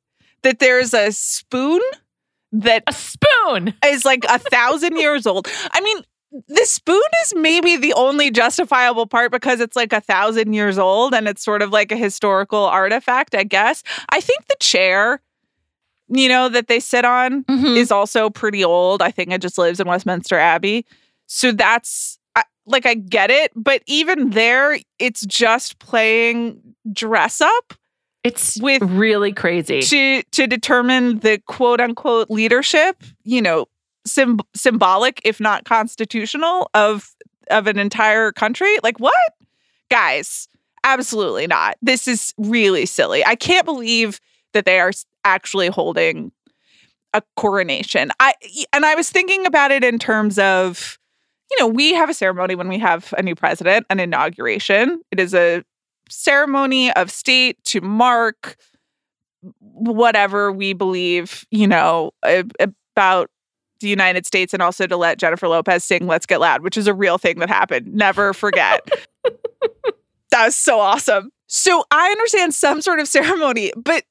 that 0.42 0.58
there's 0.58 0.94
a 0.94 1.10
spoon 1.12 1.80
that 2.52 2.82
a 2.86 2.92
spoon. 2.92 3.74
is 3.86 4.04
like 4.04 4.24
a 4.28 4.38
thousand 4.38 4.96
years 4.96 5.26
old. 5.26 5.48
I 5.72 5.80
mean, 5.80 6.02
the 6.48 6.64
spoon 6.64 7.02
is 7.22 7.34
maybe 7.34 7.76
the 7.76 7.92
only 7.94 8.30
justifiable 8.30 9.06
part 9.06 9.32
because 9.32 9.60
it's 9.60 9.74
like 9.76 9.92
a 9.92 10.00
thousand 10.00 10.52
years 10.52 10.78
old 10.78 11.12
and 11.14 11.26
it's 11.26 11.44
sort 11.44 11.62
of 11.62 11.70
like 11.70 11.90
a 11.90 11.96
historical 11.96 12.64
artifact, 12.64 13.34
I 13.34 13.42
guess. 13.44 13.82
I 14.10 14.20
think 14.20 14.46
the 14.46 14.56
chair, 14.60 15.20
you 16.10 16.28
know, 16.28 16.48
that 16.48 16.66
they 16.68 16.80
sit 16.80 17.04
on 17.04 17.44
Mhm. 17.44 17.76
is 17.76 17.90
also 17.90 18.28
pretty 18.30 18.64
old. 18.64 19.00
I 19.00 19.10
think 19.10 19.30
it 19.32 19.40
just 19.40 19.56
lives 19.58 19.80
in 19.80 19.86
Westminster 19.88 20.36
Abbey. 20.38 20.84
So 21.26 21.52
that's 21.52 22.18
I, 22.36 22.42
like 22.66 22.84
I 22.86 22.94
get 22.94 23.30
it, 23.30 23.52
but 23.54 23.82
even 23.86 24.30
there 24.30 24.78
it's 24.98 25.24
just 25.24 25.78
playing 25.78 26.60
dress 26.92 27.40
up 27.40 27.74
It's 28.24 28.60
with- 28.60 28.82
really 28.82 29.32
crazy. 29.32 29.80
to 29.82 30.22
to 30.32 30.46
determine 30.46 31.20
the 31.20 31.40
quote 31.46 31.80
unquote 31.80 32.28
leadership, 32.30 33.02
you 33.24 33.40
know, 33.40 33.66
sym- 34.06 34.40
symbolic 34.54 35.20
if 35.24 35.40
not 35.40 35.64
constitutional 35.64 36.68
of 36.74 37.14
of 37.50 37.66
an 37.66 37.78
entire 37.78 38.32
country. 38.32 38.74
Like 38.82 38.98
what? 38.98 39.14
Guys, 39.90 40.48
absolutely 40.84 41.46
not. 41.46 41.76
This 41.82 42.06
is 42.08 42.32
really 42.38 42.86
silly. 42.86 43.24
I 43.24 43.34
can't 43.34 43.64
believe 43.64 44.20
that 44.52 44.64
they 44.64 44.78
are 44.80 44.92
actually 45.24 45.68
holding 45.68 46.32
a 47.12 47.22
coronation. 47.36 48.10
I 48.20 48.34
and 48.72 48.84
I 48.84 48.94
was 48.94 49.10
thinking 49.10 49.46
about 49.46 49.70
it 49.70 49.82
in 49.84 49.98
terms 49.98 50.38
of 50.38 50.98
you 51.50 51.58
know, 51.58 51.66
we 51.66 51.92
have 51.94 52.08
a 52.08 52.14
ceremony 52.14 52.54
when 52.54 52.68
we 52.68 52.78
have 52.78 53.12
a 53.18 53.22
new 53.22 53.34
president, 53.34 53.84
an 53.90 53.98
inauguration. 53.98 55.02
It 55.10 55.18
is 55.18 55.34
a 55.34 55.64
ceremony 56.08 56.92
of 56.92 57.10
state 57.10 57.62
to 57.64 57.80
mark 57.80 58.56
whatever 59.58 60.52
we 60.52 60.72
believe, 60.74 61.44
you 61.50 61.66
know, 61.66 62.12
about 62.22 63.30
the 63.80 63.88
United 63.88 64.26
States 64.26 64.52
and 64.52 64.62
also 64.62 64.86
to 64.86 64.96
let 64.96 65.18
Jennifer 65.18 65.48
Lopez 65.48 65.82
sing 65.82 66.06
Let's 66.06 66.26
Get 66.26 66.40
Loud, 66.40 66.62
which 66.62 66.76
is 66.76 66.86
a 66.86 66.94
real 66.94 67.18
thing 67.18 67.38
that 67.38 67.48
happened. 67.48 67.92
Never 67.92 68.32
forget. 68.32 68.86
that 70.30 70.44
was 70.44 70.56
so 70.56 70.78
awesome. 70.78 71.30
So 71.46 71.84
I 71.90 72.10
understand 72.10 72.54
some 72.54 72.80
sort 72.80 73.00
of 73.00 73.08
ceremony, 73.08 73.72
but 73.76 74.04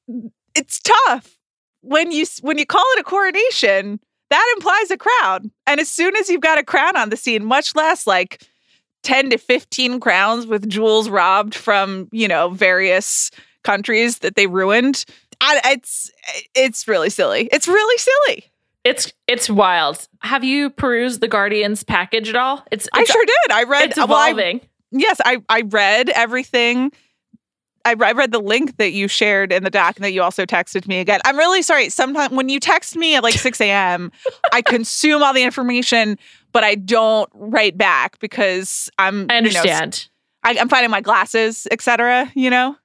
it's 0.54 0.80
tough 0.80 1.36
when 1.82 2.12
you 2.12 2.26
when 2.42 2.58
you 2.58 2.66
call 2.66 2.84
it 2.96 3.00
a 3.00 3.04
coronation. 3.04 4.00
That 4.30 4.54
implies 4.56 4.90
a 4.92 4.96
crown, 4.96 5.50
and 5.66 5.80
as 5.80 5.88
soon 5.90 6.14
as 6.16 6.28
you've 6.28 6.40
got 6.40 6.58
a 6.58 6.62
crown 6.62 6.96
on 6.96 7.10
the 7.10 7.16
scene, 7.16 7.44
much 7.44 7.74
less 7.74 8.06
like 8.06 8.42
ten 9.02 9.30
to 9.30 9.38
fifteen 9.38 9.98
crowns 9.98 10.46
with 10.46 10.68
jewels 10.68 11.08
robbed 11.08 11.54
from 11.54 12.08
you 12.12 12.28
know 12.28 12.50
various 12.50 13.30
countries 13.64 14.18
that 14.20 14.36
they 14.36 14.46
ruined. 14.46 15.04
I, 15.40 15.60
it's 15.72 16.10
it's 16.54 16.86
really 16.86 17.10
silly. 17.10 17.48
It's 17.50 17.66
really 17.66 17.98
silly. 17.98 18.44
It's 18.84 19.12
it's 19.26 19.50
wild. 19.50 20.06
Have 20.20 20.44
you 20.44 20.70
perused 20.70 21.20
the 21.20 21.28
Guardian's 21.28 21.82
package 21.82 22.28
at 22.28 22.36
all? 22.36 22.64
It's, 22.70 22.88
I 22.92 23.04
sure 23.04 23.24
did. 23.24 23.52
I 23.52 23.64
read. 23.64 23.88
it's 23.90 23.96
well, 23.96 24.12
I- 24.14 24.28
evolving. 24.30 24.60
yes, 24.92 25.20
I 25.24 25.42
I 25.48 25.62
read 25.62 26.08
everything. 26.10 26.92
I, 27.84 27.96
I 27.98 28.12
read 28.12 28.32
the 28.32 28.40
link 28.40 28.76
that 28.76 28.92
you 28.92 29.08
shared 29.08 29.52
in 29.52 29.64
the 29.64 29.70
doc 29.70 29.96
and 29.96 30.04
that 30.04 30.12
you 30.12 30.22
also 30.22 30.44
texted 30.44 30.86
me 30.86 30.98
again. 31.00 31.20
I'm 31.24 31.36
really 31.36 31.62
sorry. 31.62 31.88
Sometimes 31.88 32.32
when 32.34 32.48
you 32.48 32.60
text 32.60 32.96
me 32.96 33.16
at 33.16 33.22
like 33.22 33.34
6 33.34 33.60
a.m., 33.60 34.12
I 34.52 34.62
consume 34.62 35.22
all 35.22 35.32
the 35.32 35.42
information, 35.42 36.18
but 36.52 36.64
I 36.64 36.74
don't 36.74 37.30
write 37.34 37.78
back 37.78 38.18
because 38.20 38.90
I'm 38.98 39.14
I 39.14 39.18
you 39.20 39.26
know, 39.26 39.34
understand. 39.36 40.08
I, 40.42 40.56
I'm 40.58 40.68
finding 40.68 40.90
my 40.90 41.00
glasses, 41.00 41.66
etc. 41.70 42.30
You 42.34 42.50
know. 42.50 42.76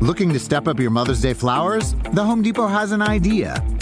Looking 0.00 0.32
to 0.34 0.38
step 0.38 0.68
up 0.68 0.78
your 0.78 0.90
Mother's 0.90 1.20
Day 1.20 1.32
flowers? 1.32 1.94
The 2.12 2.22
Home 2.22 2.42
Depot 2.42 2.66
has 2.68 2.92
an 2.92 3.02
idea. 3.02 3.64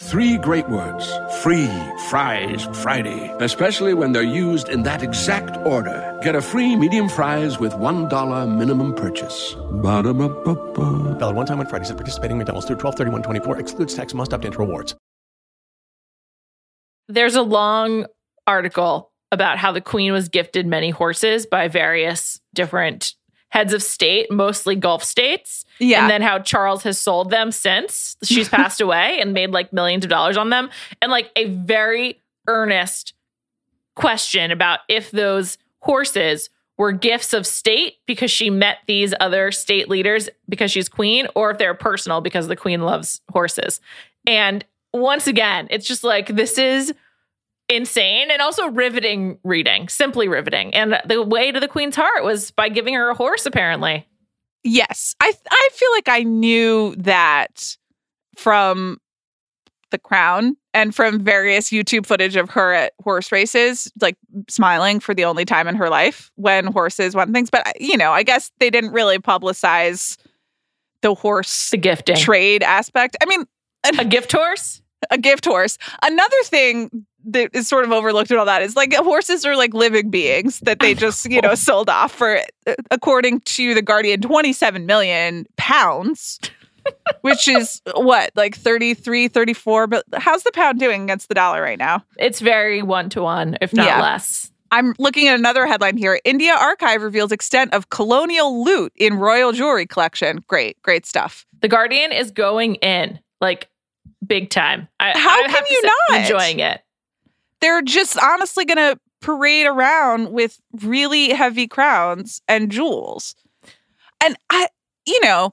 Three 0.00 0.36
great 0.38 0.68
words 0.68 1.10
free 1.42 1.70
fries 2.08 2.68
Friday, 2.82 3.34
especially 3.40 3.94
when 3.94 4.12
they're 4.12 4.22
used 4.22 4.68
in 4.68 4.82
that 4.82 5.02
exact 5.02 5.56
order. 5.66 6.18
Get 6.22 6.34
a 6.36 6.42
free 6.42 6.76
medium 6.76 7.08
fries 7.08 7.58
with 7.58 7.72
$1 7.72 8.56
minimum 8.56 8.94
purchase. 8.94 9.54
Ba-da-ba-ba-ba. 9.82 11.18
Valid 11.18 11.36
one 11.36 11.46
time 11.46 11.60
on 11.60 11.66
Fridays 11.66 11.90
at 11.90 11.96
participating 11.96 12.38
McDonald's 12.38 12.66
through 12.66 12.76
12 12.76 12.96
24 13.22 13.58
excludes 13.58 13.94
tax, 13.94 14.14
must 14.14 14.32
opt 14.32 14.44
into 14.44 14.58
rewards. 14.58 14.94
There's 17.08 17.36
a 17.36 17.42
long 17.42 18.06
article 18.46 19.12
about 19.32 19.58
how 19.58 19.72
the 19.72 19.80
queen 19.80 20.12
was 20.12 20.28
gifted 20.28 20.66
many 20.66 20.90
horses 20.90 21.46
by 21.46 21.68
various 21.68 22.40
different 22.54 23.14
heads 23.50 23.72
of 23.72 23.82
state, 23.82 24.30
mostly 24.30 24.76
Gulf 24.76 25.02
states. 25.04 25.64
Yeah. 25.78 26.02
And 26.02 26.10
then 26.10 26.22
how 26.22 26.38
Charles 26.38 26.82
has 26.84 26.98
sold 26.98 27.30
them 27.30 27.52
since 27.52 28.16
she's 28.22 28.48
passed 28.48 28.80
away 28.80 29.18
and 29.20 29.32
made 29.32 29.50
like 29.50 29.72
millions 29.72 30.04
of 30.04 30.10
dollars 30.10 30.36
on 30.36 30.50
them. 30.50 30.70
And 31.02 31.10
like 31.10 31.30
a 31.36 31.46
very 31.46 32.20
earnest 32.46 33.14
question 33.94 34.50
about 34.50 34.80
if 34.88 35.10
those 35.10 35.58
horses 35.80 36.50
were 36.78 36.92
gifts 36.92 37.32
of 37.32 37.46
state 37.46 37.94
because 38.06 38.30
she 38.30 38.50
met 38.50 38.78
these 38.86 39.14
other 39.20 39.50
state 39.50 39.88
leaders 39.88 40.28
because 40.48 40.70
she's 40.70 40.88
queen, 40.88 41.26
or 41.34 41.50
if 41.50 41.58
they're 41.58 41.74
personal 41.74 42.20
because 42.20 42.48
the 42.48 42.56
queen 42.56 42.82
loves 42.82 43.20
horses. 43.32 43.80
And 44.26 44.64
once 44.92 45.26
again, 45.26 45.68
it's 45.70 45.86
just 45.86 46.04
like 46.04 46.28
this 46.28 46.58
is 46.58 46.92
insane 47.68 48.30
and 48.30 48.40
also 48.42 48.68
riveting 48.68 49.38
reading, 49.42 49.88
simply 49.88 50.28
riveting. 50.28 50.74
And 50.74 51.00
the 51.06 51.22
way 51.22 51.50
to 51.50 51.58
the 51.58 51.68
queen's 51.68 51.96
heart 51.96 52.22
was 52.24 52.50
by 52.50 52.68
giving 52.68 52.94
her 52.94 53.08
a 53.10 53.14
horse, 53.14 53.46
apparently. 53.46 54.06
Yes. 54.66 55.14
I 55.20 55.32
I 55.50 55.68
feel 55.72 55.90
like 55.92 56.08
I 56.08 56.22
knew 56.22 56.94
that 56.98 57.76
from 58.36 58.98
the 59.90 59.98
crown 59.98 60.56
and 60.74 60.94
from 60.94 61.20
various 61.22 61.70
YouTube 61.70 62.04
footage 62.04 62.34
of 62.36 62.50
her 62.50 62.72
at 62.72 62.92
horse 63.02 63.30
races, 63.30 63.90
like 64.00 64.16
smiling 64.48 64.98
for 65.00 65.14
the 65.14 65.24
only 65.24 65.44
time 65.44 65.68
in 65.68 65.76
her 65.76 65.88
life 65.88 66.30
when 66.34 66.66
horses 66.66 67.14
won 67.14 67.32
things. 67.32 67.48
But, 67.50 67.80
you 67.80 67.96
know, 67.96 68.10
I 68.10 68.24
guess 68.24 68.50
they 68.58 68.68
didn't 68.68 68.90
really 68.92 69.18
publicize 69.18 70.16
the 71.02 71.14
horse 71.14 71.70
The 71.70 71.76
gifting. 71.76 72.16
trade 72.16 72.62
aspect. 72.64 73.16
I 73.22 73.26
mean, 73.26 73.44
a 73.98 74.04
gift 74.04 74.32
horse? 74.32 74.82
a 75.10 75.18
gift 75.18 75.44
horse. 75.44 75.78
Another 76.02 76.42
thing 76.44 77.06
that 77.26 77.50
is 77.52 77.66
sort 77.68 77.84
of 77.84 77.92
overlooked 77.92 78.30
and 78.30 78.38
all 78.40 78.46
that 78.46 78.62
is 78.62 78.76
like 78.76 78.94
horses 78.94 79.44
are 79.44 79.56
like 79.56 79.74
living 79.74 80.10
beings 80.10 80.60
that 80.60 80.80
they 80.80 80.94
just, 80.94 81.26
you 81.30 81.40
know, 81.40 81.54
sold 81.56 81.88
off 81.90 82.12
for, 82.12 82.38
uh, 82.66 82.74
according 82.90 83.40
to 83.40 83.74
The 83.74 83.82
Guardian, 83.82 84.20
27 84.20 84.86
million 84.86 85.46
pounds, 85.56 86.38
which 87.22 87.48
is 87.48 87.82
what, 87.94 88.30
like 88.36 88.56
33, 88.56 89.28
34. 89.28 89.86
But 89.86 90.04
how's 90.16 90.42
the 90.44 90.52
pound 90.52 90.78
doing 90.78 91.02
against 91.02 91.28
the 91.28 91.34
dollar 91.34 91.60
right 91.62 91.78
now? 91.78 92.04
It's 92.18 92.40
very 92.40 92.82
one 92.82 93.08
to 93.10 93.22
one, 93.22 93.58
if 93.60 93.72
not 93.74 93.86
Yeah. 93.86 94.00
less. 94.00 94.50
I'm 94.72 94.94
looking 94.98 95.28
at 95.28 95.38
another 95.38 95.64
headline 95.66 95.96
here. 95.96 96.18
India 96.24 96.52
archive 96.52 97.00
reveals 97.02 97.30
extent 97.30 97.72
of 97.72 97.88
colonial 97.90 98.64
loot 98.64 98.92
in 98.96 99.14
royal 99.14 99.52
jewelry 99.52 99.86
collection. 99.86 100.44
Great, 100.48 100.80
great 100.82 101.06
stuff. 101.06 101.46
The 101.60 101.68
Guardian 101.68 102.10
is 102.12 102.32
going 102.32 102.74
in 102.76 103.20
like 103.40 103.68
big 104.26 104.50
time. 104.50 104.88
I, 104.98 105.16
How 105.16 105.44
I 105.44 105.46
can 105.48 105.62
you 105.70 105.80
say, 105.82 105.90
not? 106.10 106.20
enjoying 106.20 106.58
it? 106.60 106.82
They're 107.60 107.82
just 107.82 108.18
honestly 108.18 108.64
going 108.64 108.76
to 108.76 108.98
parade 109.20 109.66
around 109.66 110.30
with 110.32 110.60
really 110.82 111.30
heavy 111.30 111.66
crowns 111.66 112.40
and 112.48 112.70
jewels. 112.70 113.34
And 114.22 114.36
I, 114.50 114.68
you 115.06 115.20
know, 115.22 115.52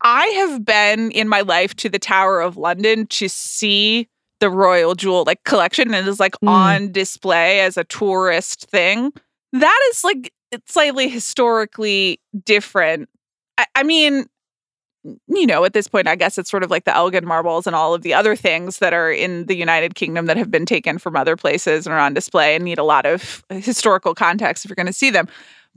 I 0.00 0.26
have 0.26 0.64
been 0.64 1.10
in 1.12 1.28
my 1.28 1.42
life 1.42 1.74
to 1.76 1.88
the 1.88 1.98
Tower 1.98 2.40
of 2.40 2.56
London 2.56 3.06
to 3.08 3.28
see 3.28 4.08
the 4.40 4.50
royal 4.50 4.94
jewel 4.96 5.22
like 5.24 5.44
collection 5.44 5.94
and 5.94 6.08
is 6.08 6.18
like 6.18 6.34
Mm. 6.42 6.48
on 6.48 6.92
display 6.92 7.60
as 7.60 7.76
a 7.76 7.84
tourist 7.84 8.68
thing. 8.70 9.12
That 9.52 9.78
is 9.90 10.02
like 10.02 10.32
it's 10.50 10.74
slightly 10.74 11.08
historically 11.08 12.20
different. 12.44 13.08
I, 13.56 13.66
I 13.76 13.82
mean, 13.84 14.26
you 15.04 15.46
know, 15.46 15.64
at 15.64 15.72
this 15.72 15.88
point, 15.88 16.06
I 16.06 16.14
guess 16.14 16.38
it's 16.38 16.50
sort 16.50 16.62
of 16.62 16.70
like 16.70 16.84
the 16.84 16.94
Elgin 16.94 17.26
marbles 17.26 17.66
and 17.66 17.74
all 17.74 17.94
of 17.94 18.02
the 18.02 18.14
other 18.14 18.36
things 18.36 18.78
that 18.78 18.92
are 18.92 19.10
in 19.10 19.46
the 19.46 19.56
United 19.56 19.94
Kingdom 19.94 20.26
that 20.26 20.36
have 20.36 20.50
been 20.50 20.66
taken 20.66 20.98
from 20.98 21.16
other 21.16 21.36
places 21.36 21.86
and 21.86 21.94
are 21.94 21.98
on 21.98 22.14
display 22.14 22.54
and 22.54 22.64
need 22.64 22.78
a 22.78 22.84
lot 22.84 23.04
of 23.04 23.44
historical 23.50 24.14
context 24.14 24.64
if 24.64 24.68
you're 24.68 24.76
going 24.76 24.86
to 24.86 24.92
see 24.92 25.10
them. 25.10 25.28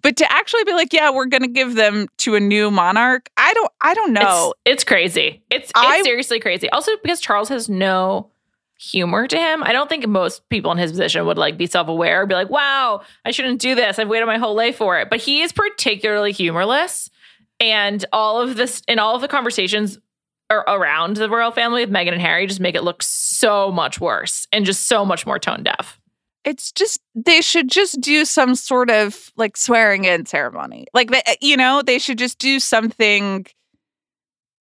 But 0.02 0.18
to 0.18 0.32
actually 0.32 0.64
be 0.66 0.74
like, 0.74 0.94
yeah, 0.94 1.10
we're 1.10 1.26
going 1.26 1.42
to 1.42 1.48
give 1.48 1.76
them 1.76 2.08
to 2.18 2.36
a 2.36 2.40
new 2.40 2.70
monarch, 2.70 3.30
I 3.38 3.54
don't, 3.54 3.72
I 3.82 3.94
don't 3.94 4.14
know. 4.14 4.54
It's, 4.66 4.74
it's 4.74 4.84
crazy. 4.84 5.42
It's, 5.50 5.70
it's 5.70 5.72
I- 5.74 6.02
seriously 6.04 6.40
crazy. 6.40 6.70
Also, 6.70 6.92
because 7.02 7.20
Charles 7.20 7.50
has 7.50 7.70
no 7.70 8.30
humor 8.78 9.26
to 9.26 9.38
him. 9.38 9.64
I 9.64 9.72
don't 9.72 9.88
think 9.90 10.06
most 10.06 10.48
people 10.50 10.72
in 10.72 10.78
his 10.78 10.92
position 10.92 11.26
would 11.26 11.38
like 11.38 11.58
be 11.58 11.66
self-aware 11.66 12.26
be 12.26 12.36
like, 12.36 12.50
wow, 12.50 13.02
I 13.24 13.32
shouldn't 13.32 13.62
do 13.62 13.74
this. 13.74 13.98
I've 13.98 14.10
waited 14.10 14.26
my 14.26 14.38
whole 14.38 14.54
life 14.54 14.76
for 14.76 15.00
it. 15.00 15.10
But 15.10 15.22
he 15.22 15.42
is 15.42 15.52
particularly 15.54 16.34
humorless. 16.34 17.10
And 17.60 18.04
all 18.12 18.42
of 18.42 18.56
this 18.58 18.82
and 18.88 19.00
all 19.00 19.16
of 19.16 19.22
the 19.22 19.28
conversations 19.28 19.98
around 20.52 21.18
the 21.18 21.30
royal 21.30 21.52
family 21.52 21.82
with 21.84 21.94
Meghan 21.94 22.12
and 22.14 22.22
Harry 22.22 22.46
just 22.46 22.60
make 22.60 22.76
it 22.76 22.84
look 22.84 23.02
so 23.02 23.72
much 23.72 24.00
worse 24.00 24.48
and 24.52 24.66
just 24.66 24.88
so 24.88 25.04
much 25.04 25.26
more 25.26 25.40
tone 25.40 25.64
deaf. 25.64 26.00
it's 26.46 26.72
just 26.72 27.02
they 27.16 27.42
should 27.42 27.70
just 27.70 28.00
do 28.00 28.24
some 28.24 28.56
sort 28.56 28.92
of 28.92 29.32
like 29.36 29.58
swearing 29.58 30.06
in 30.06 30.26
ceremony. 30.26 30.86
Like 30.94 31.12
eh, 31.12 31.36
you 31.42 31.58
know, 31.58 31.82
they 31.82 31.98
should 32.00 32.20
just 32.20 32.38
do 32.38 32.60
something 32.60 33.46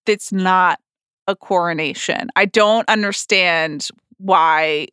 that's 0.06 0.32
not 0.32 0.80
a 1.26 1.36
coronation. 1.36 2.28
I 2.36 2.46
don't 2.46 2.88
understand 2.88 3.88
why 4.18 4.88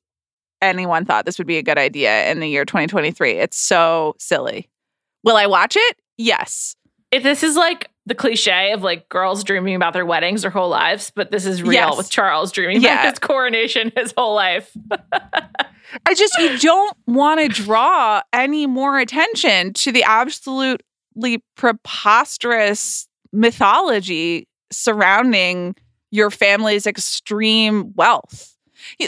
anyone 0.62 1.06
thought 1.06 1.26
this 1.26 1.38
would 1.38 1.48
be 1.48 1.58
a 1.58 1.64
good 1.64 1.78
idea 1.78 2.30
in 2.30 2.40
the 2.40 2.48
year 2.48 2.66
2023. 2.66 3.32
It's 3.32 3.58
so 3.58 4.16
silly. 4.20 4.70
Will 5.24 5.38
I 5.38 5.48
watch 5.48 5.76
it? 5.78 5.98
Yes. 6.18 6.76
If 7.12 7.24
this 7.24 7.44
is 7.44 7.56
like 7.56 7.90
the 8.06 8.16
cliche 8.16 8.72
of 8.72 8.82
like 8.82 9.08
girls 9.10 9.44
dreaming 9.44 9.76
about 9.76 9.94
their 9.94 10.06
weddings 10.06 10.42
their 10.42 10.52
whole 10.52 10.70
lives, 10.70 11.12
but 11.16 11.32
this 11.32 11.46
is 11.46 11.62
real 11.62 11.74
Yes. 11.74 11.98
with 11.98 12.10
Charles 12.10 12.52
dreaming 12.52 12.82
Yeah. 12.82 12.94
about 13.02 13.10
his 13.12 13.20
coronation 13.20 13.92
his 13.96 14.14
whole 14.18 14.34
life. 14.36 14.72
I 16.06 16.14
just 16.16 16.38
you 16.40 16.58
don't 16.58 16.96
want 17.06 17.42
to 17.42 17.48
draw 17.50 18.22
any 18.34 18.66
more 18.66 18.98
attention 18.98 19.74
to 19.74 19.92
the 19.92 20.04
absolutely 20.04 21.44
preposterous 21.56 23.08
mythology 23.34 24.48
surrounding 24.72 25.76
your 26.12 26.30
family's 26.32 26.88
extreme 26.88 27.94
wealth. 27.96 28.51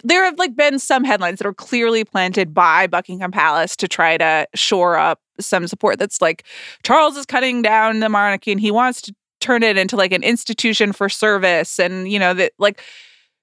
There 0.04 0.24
have 0.24 0.38
like 0.40 0.56
been 0.56 0.80
some 0.80 1.04
headlines 1.04 1.40
that 1.40 1.48
are 1.48 1.54
clearly 1.54 2.04
planted 2.04 2.54
by 2.54 2.88
Buckingham 2.88 3.32
Palace 3.32 3.76
to 3.78 3.88
try 3.88 4.18
to 4.18 4.48
shore 4.56 4.98
up 4.98 5.20
some 5.40 5.68
support 5.68 6.00
that's 6.00 6.22
like 6.22 6.44
Charles 6.84 7.18
is 7.18 7.26
cutting 7.26 7.62
down 7.62 8.00
the 8.00 8.10
monarchy 8.10 8.52
and 8.52 8.62
he 8.62 8.72
wants 8.72 9.02
to 9.02 9.16
turn 9.40 9.64
it 9.64 9.78
into 9.78 9.96
like 9.96 10.14
an 10.14 10.24
institution 10.24 10.94
for 10.94 11.10
service 11.10 11.80
and 11.80 12.10
you 12.12 12.20
know 12.20 12.34
that 12.34 12.54
like 12.60 12.82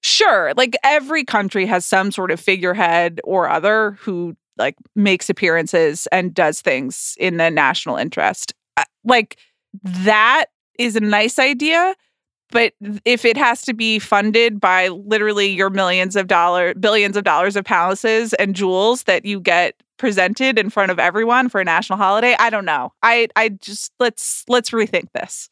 Sure. 0.03 0.55
Like 0.57 0.77
every 0.83 1.25
country 1.25 1.67
has 1.67 1.85
some 1.85 2.11
sort 2.11 2.31
of 2.31 2.41
figurehead 2.41 3.21
or 3.25 3.49
other 3.49 3.93
who 4.01 4.37
like 4.57 4.77
makes 4.97 5.29
appearances 5.29 6.07
and 6.11 6.35
does 6.35 6.61
things 6.61 7.17
in 7.19 7.37
the 7.37 7.51
national 7.51 7.97
interest. 7.97 8.55
Uh, 8.77 8.85
Like 9.05 9.37
that 9.85 10.47
is 10.79 10.97
a 10.97 11.01
nice 11.01 11.39
idea, 11.39 11.95
but 12.51 12.73
if 13.05 13.25
it 13.25 13.37
has 13.37 13.63
to 13.63 13.75
be 13.75 13.99
funded 13.99 14.61
by 14.61 14.89
literally 14.89 15.49
your 15.49 15.71
millions 15.71 16.17
of 16.17 16.27
dollars, 16.27 16.75
billions 16.79 17.17
of 17.17 17.25
dollars 17.25 17.57
of 17.57 17.65
palaces 17.65 18.33
and 18.35 18.55
jewels 18.55 19.05
that 19.05 19.25
you 19.25 19.41
get 19.41 19.75
presented 19.97 20.59
in 20.59 20.71
front 20.71 20.91
of 20.91 20.99
everyone 20.99 21.49
for 21.49 21.61
a 21.61 21.65
national 21.65 21.97
holiday, 21.99 22.35
I 22.39 22.51
don't 22.51 22.65
know. 22.65 22.93
I 23.03 23.29
I 23.37 23.51
just 23.51 23.93
let's 24.01 24.45
let's 24.49 24.71
rethink 24.71 25.13
this. 25.13 25.51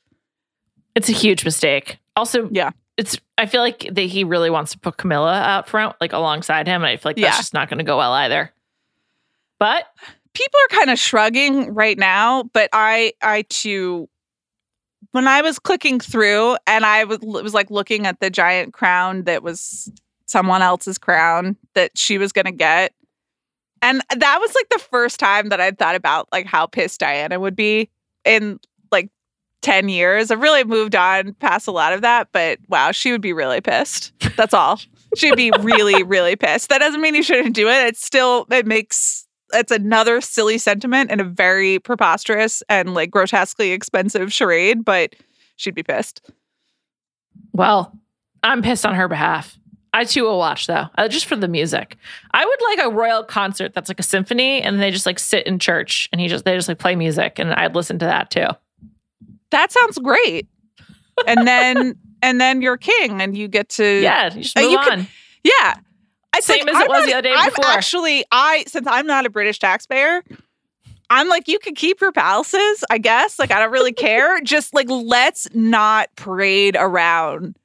It's 0.94 1.08
a 1.08 1.12
huge 1.12 1.44
mistake. 1.44 1.98
Also, 2.16 2.48
Yeah. 2.50 2.70
it's 2.96 3.18
I 3.36 3.46
feel 3.46 3.60
like 3.60 3.88
that 3.92 4.00
he 4.02 4.24
really 4.24 4.50
wants 4.50 4.72
to 4.72 4.78
put 4.78 4.96
Camilla 4.96 5.38
out 5.40 5.68
front, 5.68 5.94
like 6.00 6.12
alongside 6.12 6.66
him, 6.66 6.82
and 6.82 6.86
I 6.90 6.96
feel 6.96 7.10
like 7.10 7.16
that's 7.16 7.34
Yeah. 7.34 7.36
just 7.36 7.54
not 7.54 7.68
going 7.68 7.78
to 7.78 7.84
go 7.84 7.96
well 7.98 8.12
either. 8.12 8.52
But 9.60 9.84
people 10.34 10.58
are 10.70 10.76
kind 10.76 10.90
of 10.90 10.98
shrugging 10.98 11.74
right 11.74 11.98
now, 11.98 12.44
but 12.52 12.68
I 12.72 13.12
I 13.22 13.42
too 13.48 14.08
when 15.12 15.26
I 15.26 15.42
was 15.42 15.58
clicking 15.58 16.00
through 16.00 16.56
and 16.66 16.84
I 16.84 17.04
was, 17.04 17.18
was 17.20 17.54
like 17.54 17.70
looking 17.70 18.06
at 18.06 18.20
the 18.20 18.30
giant 18.30 18.72
crown 18.72 19.24
that 19.24 19.42
was 19.42 19.90
someone 20.26 20.62
else's 20.62 20.98
crown 20.98 21.56
that 21.74 21.96
she 21.96 22.18
was 22.18 22.32
going 22.32 22.44
to 22.44 22.52
get, 22.52 22.92
And 23.82 24.02
that 24.16 24.38
was 24.40 24.54
like 24.54 24.68
the 24.70 24.78
first 24.78 25.20
time 25.20 25.48
that 25.50 25.60
I'd 25.60 25.78
thought 25.78 25.94
about 25.94 26.28
like 26.32 26.46
how 26.46 26.66
pissed 26.66 27.00
Diana 27.00 27.38
would 27.38 27.56
be 27.56 27.88
in 28.24 28.58
like 28.90 29.10
10 29.62 29.88
years. 29.88 30.30
I've 30.30 30.40
really 30.40 30.64
moved 30.64 30.94
on 30.94 31.34
past 31.34 31.68
a 31.68 31.72
lot 31.72 31.92
of 31.92 32.02
that, 32.02 32.28
but 32.32 32.58
wow, 32.68 32.92
she 32.92 33.12
would 33.12 33.20
be 33.20 33.32
really 33.32 33.60
pissed. 33.60 34.12
That's 34.36 34.54
all. 34.54 34.80
She'd 35.16 35.36
be 35.36 35.52
really, 35.60 36.02
really 36.02 36.36
pissed. 36.36 36.68
That 36.68 36.78
doesn't 36.78 37.00
mean 37.00 37.14
you 37.14 37.22
shouldn't 37.22 37.54
do 37.54 37.68
it. 37.68 37.86
It's 37.86 38.04
still, 38.04 38.46
it 38.50 38.66
makes, 38.66 39.26
it's 39.52 39.72
another 39.72 40.20
silly 40.20 40.58
sentiment 40.58 41.10
and 41.10 41.20
a 41.20 41.24
very 41.24 41.78
preposterous 41.78 42.62
and 42.68 42.94
like 42.94 43.10
grotesquely 43.10 43.70
expensive 43.72 44.32
charade, 44.32 44.84
but 44.84 45.14
she'd 45.56 45.74
be 45.74 45.82
pissed. 45.82 46.20
Well, 47.52 47.92
I'm 48.42 48.62
pissed 48.62 48.86
on 48.86 48.94
her 48.94 49.08
behalf. 49.08 49.56
I 49.92 50.04
too 50.04 50.24
will 50.24 50.38
watch 50.38 50.66
though, 50.66 50.86
uh, 50.98 51.08
just 51.08 51.26
for 51.26 51.34
the 51.34 51.48
music. 51.48 51.96
I 52.32 52.44
would 52.44 52.58
like 52.70 52.86
a 52.86 52.90
royal 52.94 53.24
concert 53.24 53.72
that's 53.74 53.88
like 53.88 53.98
a 53.98 54.04
symphony, 54.04 54.60
and 54.62 54.80
they 54.80 54.90
just 54.90 55.06
like 55.06 55.18
sit 55.18 55.46
in 55.46 55.58
church, 55.58 56.08
and 56.12 56.20
he 56.20 56.28
just 56.28 56.44
they 56.44 56.54
just 56.54 56.68
like 56.68 56.78
play 56.78 56.94
music, 56.94 57.38
and 57.38 57.52
I'd 57.54 57.74
listen 57.74 57.98
to 58.00 58.04
that 58.04 58.30
too. 58.30 58.46
That 59.50 59.72
sounds 59.72 59.98
great. 59.98 60.46
And 61.26 61.48
then, 61.48 61.96
and 62.22 62.38
then 62.40 62.60
you're 62.60 62.76
king, 62.76 63.22
and 63.22 63.36
you 63.36 63.48
get 63.48 63.70
to 63.70 64.02
Yeah, 64.02 64.32
you 64.34 64.42
just 64.42 64.58
Uh, 64.58 64.60
you 64.60 64.78
on. 64.78 64.84
can- 64.84 65.06
yeah. 65.42 65.76
Same 66.40 66.64
think 66.66 66.70
as 66.70 66.76
it 66.76 66.84
I'm 66.84 66.88
was 66.88 66.98
not- 67.00 67.06
the 67.06 67.12
other 67.14 67.22
day 67.28 67.34
I'm 67.36 67.48
before. 67.50 67.66
actually, 67.66 68.24
I 68.30 68.64
since 68.66 68.86
I'm 68.88 69.06
not 69.06 69.26
a 69.26 69.30
British 69.30 69.58
taxpayer, 69.58 70.22
I'm 71.10 71.28
like, 71.28 71.48
you 71.48 71.58
can 71.58 71.74
keep 71.74 72.00
your 72.00 72.12
palaces, 72.12 72.84
I 72.90 72.98
guess. 72.98 73.38
Like, 73.38 73.50
I 73.50 73.58
don't 73.60 73.70
really 73.72 73.92
care. 74.06 74.40
Just 74.42 74.74
like, 74.74 74.88
let's 74.90 75.48
not 75.54 76.08
parade 76.16 76.76
around 76.78 77.56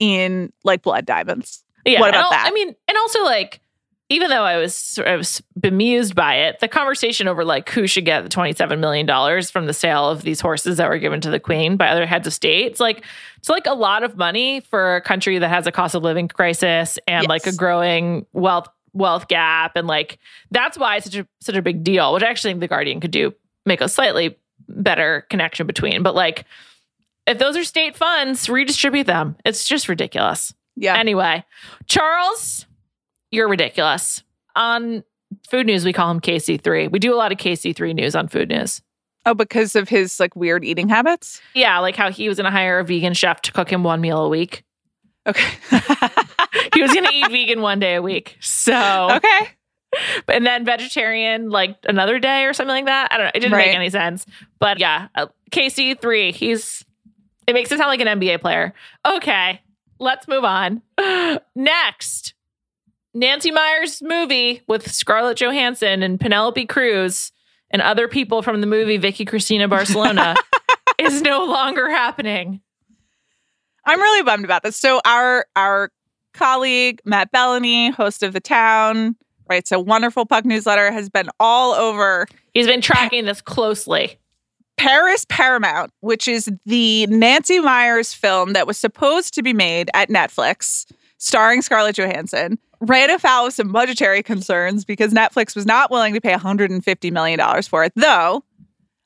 in 0.00 0.52
like 0.64 0.82
blood 0.82 1.04
diamonds. 1.06 1.62
Yeah. 1.84 2.00
What 2.00 2.10
about 2.10 2.30
that? 2.30 2.46
I 2.46 2.50
mean, 2.52 2.74
and 2.88 2.96
also 2.98 3.22
like, 3.24 3.60
even 4.08 4.30
though 4.30 4.42
I 4.42 4.56
was 4.56 4.74
sort 4.74 5.08
of 5.08 5.28
bemused 5.58 6.14
by 6.14 6.36
it, 6.36 6.60
the 6.60 6.68
conversation 6.68 7.26
over 7.26 7.44
like 7.44 7.68
who 7.70 7.86
should 7.86 8.04
get 8.04 8.22
the 8.22 8.28
twenty 8.28 8.52
seven 8.52 8.80
million 8.80 9.04
dollars 9.06 9.50
from 9.50 9.66
the 9.66 9.72
sale 9.72 10.08
of 10.08 10.22
these 10.22 10.40
horses 10.40 10.76
that 10.76 10.88
were 10.88 10.98
given 10.98 11.20
to 11.22 11.30
the 11.30 11.40
queen 11.40 11.76
by 11.76 11.88
other 11.88 12.06
heads 12.06 12.26
of 12.26 12.32
state, 12.32 12.66
it's 12.66 12.80
like 12.80 13.04
it's 13.38 13.48
like 13.48 13.66
a 13.66 13.74
lot 13.74 14.04
of 14.04 14.16
money 14.16 14.60
for 14.60 14.96
a 14.96 15.00
country 15.00 15.38
that 15.38 15.48
has 15.48 15.66
a 15.66 15.72
cost 15.72 15.94
of 15.94 16.02
living 16.02 16.28
crisis 16.28 16.98
and 17.08 17.26
like 17.26 17.46
a 17.46 17.52
growing 17.52 18.26
wealth 18.32 18.68
wealth 18.92 19.28
gap, 19.28 19.72
and 19.74 19.88
like 19.88 20.18
that's 20.50 20.78
why 20.78 20.96
it's 20.96 21.06
such 21.06 21.16
a 21.16 21.26
such 21.40 21.56
a 21.56 21.62
big 21.62 21.82
deal. 21.82 22.12
Which 22.12 22.22
I 22.22 22.28
actually 22.28 22.52
think 22.52 22.60
the 22.60 22.68
Guardian 22.68 23.00
could 23.00 23.10
do 23.10 23.34
make 23.64 23.80
a 23.80 23.88
slightly 23.88 24.36
better 24.68 25.26
connection 25.30 25.66
between, 25.66 26.02
but 26.02 26.14
like. 26.14 26.44
If 27.28 27.38
those 27.38 27.56
are 27.56 27.64
state 27.64 27.96
funds, 27.96 28.48
redistribute 28.48 29.08
them. 29.08 29.34
It's 29.44 29.66
just 29.66 29.88
ridiculous. 29.88 30.54
Yeah. 30.76 30.96
Anyway, 30.96 31.44
Charles, 31.88 32.65
you're 33.30 33.48
ridiculous. 33.48 34.22
On 34.54 35.02
Food 35.50 35.66
News, 35.66 35.84
we 35.84 35.92
call 35.92 36.10
him 36.10 36.20
KC3. 36.20 36.90
We 36.90 36.98
do 36.98 37.12
a 37.14 37.16
lot 37.16 37.32
of 37.32 37.38
KC3 37.38 37.94
news 37.94 38.14
on 38.14 38.28
Food 38.28 38.48
News. 38.48 38.80
oh, 39.26 39.34
because 39.34 39.74
of 39.76 39.88
his 39.88 40.18
like 40.20 40.34
weird 40.36 40.64
eating 40.64 40.88
habits. 40.88 41.40
Yeah, 41.54 41.78
like 41.80 41.96
how 41.96 42.10
he 42.10 42.28
was 42.28 42.38
going 42.38 42.44
to 42.44 42.50
hire 42.50 42.78
a 42.78 42.84
vegan 42.84 43.12
chef 43.14 43.42
to 43.42 43.52
cook 43.52 43.70
him 43.70 43.82
one 43.82 44.00
meal 44.00 44.18
a 44.24 44.28
week. 44.28 44.64
Okay. 45.26 45.48
He 46.74 46.82
was 46.82 46.92
going 46.92 47.04
to 47.06 47.12
eat 47.12 47.30
vegan 47.30 47.62
one 47.62 47.78
day 47.80 47.94
a 47.94 48.02
week. 48.02 48.36
So, 48.40 49.08
okay. 49.12 49.48
and 50.28 50.44
then 50.44 50.64
vegetarian 50.64 51.48
like 51.48 51.76
another 51.88 52.18
day 52.18 52.44
or 52.44 52.52
something 52.52 52.74
like 52.74 52.84
that. 52.86 53.08
I 53.10 53.16
don't 53.16 53.24
know. 53.26 53.30
It 53.34 53.40
didn't 53.40 53.52
Right. 53.54 53.68
make 53.68 53.76
any 53.76 53.88
sense. 53.90 54.26
But 54.58 54.78
yeah, 54.78 55.08
uh, 55.14 55.26
KC3, 55.52 56.34
he's, 56.34 56.84
it 57.46 57.54
makes 57.54 57.72
it 57.72 57.78
sound 57.78 57.88
like 57.88 58.00
an 58.00 58.20
NBA 58.20 58.40
player. 58.42 58.74
Okay, 59.06 59.60
let's 59.98 60.28
move 60.28 60.44
on. 60.44 60.82
Next, 61.54 62.34
Nancy 63.16 63.50
Meyers' 63.50 64.02
movie 64.02 64.62
with 64.68 64.92
Scarlett 64.92 65.38
Johansson 65.38 66.02
and 66.02 66.20
Penelope 66.20 66.66
Cruz 66.66 67.32
and 67.70 67.80
other 67.80 68.08
people 68.08 68.42
from 68.42 68.60
the 68.60 68.66
movie 68.66 68.98
Vicky 68.98 69.24
Cristina 69.24 69.66
Barcelona 69.68 70.36
is 70.98 71.22
no 71.22 71.46
longer 71.46 71.88
happening. 71.88 72.60
I'm 73.86 74.00
really 74.00 74.22
bummed 74.22 74.44
about 74.44 74.62
this. 74.62 74.76
So 74.76 75.00
our 75.06 75.46
our 75.56 75.90
colleague 76.34 77.00
Matt 77.06 77.32
Belloni, 77.32 77.90
host 77.90 78.22
of 78.22 78.34
the 78.34 78.40
Town, 78.40 79.16
writes 79.48 79.72
a 79.72 79.80
wonderful 79.80 80.26
Puck 80.26 80.44
newsletter, 80.44 80.92
has 80.92 81.08
been 81.08 81.30
all 81.40 81.72
over 81.72 82.26
He's 82.52 82.66
been 82.66 82.82
tracking 82.82 83.24
this 83.24 83.40
closely. 83.40 84.18
Paris 84.76 85.24
Paramount, 85.30 85.90
which 86.00 86.28
is 86.28 86.50
the 86.66 87.06
Nancy 87.06 87.60
Meyers 87.60 88.12
film 88.12 88.52
that 88.52 88.66
was 88.66 88.76
supposed 88.76 89.32
to 89.34 89.42
be 89.42 89.54
made 89.54 89.88
at 89.94 90.10
Netflix, 90.10 90.84
starring 91.16 91.62
Scarlett 91.62 91.96
Johansson, 91.96 92.58
ran 92.80 93.10
afoul 93.10 93.46
of 93.46 93.52
some 93.52 93.72
budgetary 93.72 94.22
concerns 94.22 94.84
because 94.84 95.12
Netflix 95.12 95.54
was 95.56 95.66
not 95.66 95.90
willing 95.90 96.14
to 96.14 96.20
pay 96.20 96.32
$150 96.34 97.12
million 97.12 97.62
for 97.62 97.84
it. 97.84 97.92
Though 97.96 98.44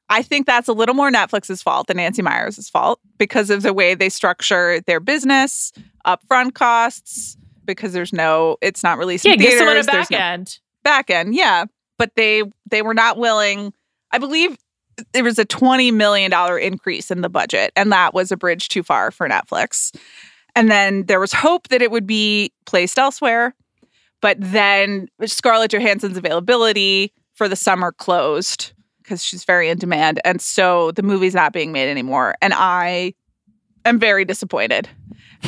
I 0.09 0.22
think 0.22 0.46
that's 0.46 0.66
a 0.68 0.72
little 0.72 0.94
more 0.94 1.11
Netflix's 1.11 1.62
fault 1.62 1.87
than 1.87 1.98
Nancy 1.98 2.20
Meyers' 2.22 2.68
fault 2.68 2.98
because 3.18 3.48
of 3.50 3.62
the 3.62 3.72
way 3.72 3.94
they 3.94 4.09
structure 4.09 4.80
their 4.87 4.98
business, 5.00 5.72
upfront 6.06 6.54
costs, 6.54 7.37
because 7.64 7.92
there's 7.92 8.12
no, 8.12 8.56
it's 8.61 8.83
not 8.83 8.98
released 8.98 9.24
Yeah, 9.24 9.35
in 9.35 9.38
give 9.38 9.52
someone 9.59 9.76
a 9.76 9.83
theaters, 9.85 10.09
back 10.09 10.11
no- 10.11 10.18
end. 10.18 10.59
back 10.83 11.11
end, 11.11 11.35
yeah. 11.37 11.66
But 11.98 12.12
they 12.16 12.42
they 12.70 12.83
were 12.83 12.94
not 12.94 13.18
willing. 13.18 13.72
I 14.11 14.18
believe 14.18 14.56
there 15.12 15.22
was 15.22 15.38
a 15.38 15.44
twenty 15.44 15.90
million 15.92 16.30
dollar 16.30 16.59
increase 16.59 17.11
in 17.11 17.20
the 17.20 17.28
budget, 17.28 17.70
and 17.76 17.92
that 17.92 18.12
was 18.14 18.33
a 18.33 18.37
bridge 18.37 18.68
too 18.68 18.83
far 18.83 19.11
for 19.11 19.28
Netflix. 19.28 19.94
And 20.61 20.70
then 20.70 21.07
there 21.07 21.18
was 21.18 21.33
hope 21.33 21.68
that 21.68 21.81
it 21.81 21.90
would 21.90 22.07
be 22.07 22.53
placed 22.66 22.99
elsewhere, 22.99 23.55
but 24.20 24.37
then 24.38 25.09
Scarlett 25.25 25.70
Johansson's 25.70 26.18
availability 26.18 27.14
for 27.33 27.49
the 27.49 27.57
summer 27.57 27.92
closed 27.92 28.75
because 28.99 29.25
she's 29.25 29.44
very 29.44 29.70
in 29.70 29.79
demand, 29.79 30.20
and 30.23 30.38
so 30.38 30.90
the 30.90 31.03
movie's 31.03 31.35
not 31.35 31.55
being 31.55 31.73
made 31.73 31.90
anymore. 31.90 32.35
And 32.42 32.53
I 32.55 33.14
am 33.87 33.99
very 33.99 34.27
disappointed. 34.27 34.87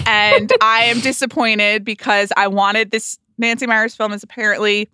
And 0.07 0.51
I 0.62 0.85
am 0.85 1.01
disappointed 1.01 1.85
because 1.85 2.33
I 2.35 2.46
wanted 2.46 2.90
this 2.90 3.18
Nancy 3.37 3.66
Meyers 3.66 3.94
film 3.94 4.14
is 4.14 4.22
apparently 4.22 4.88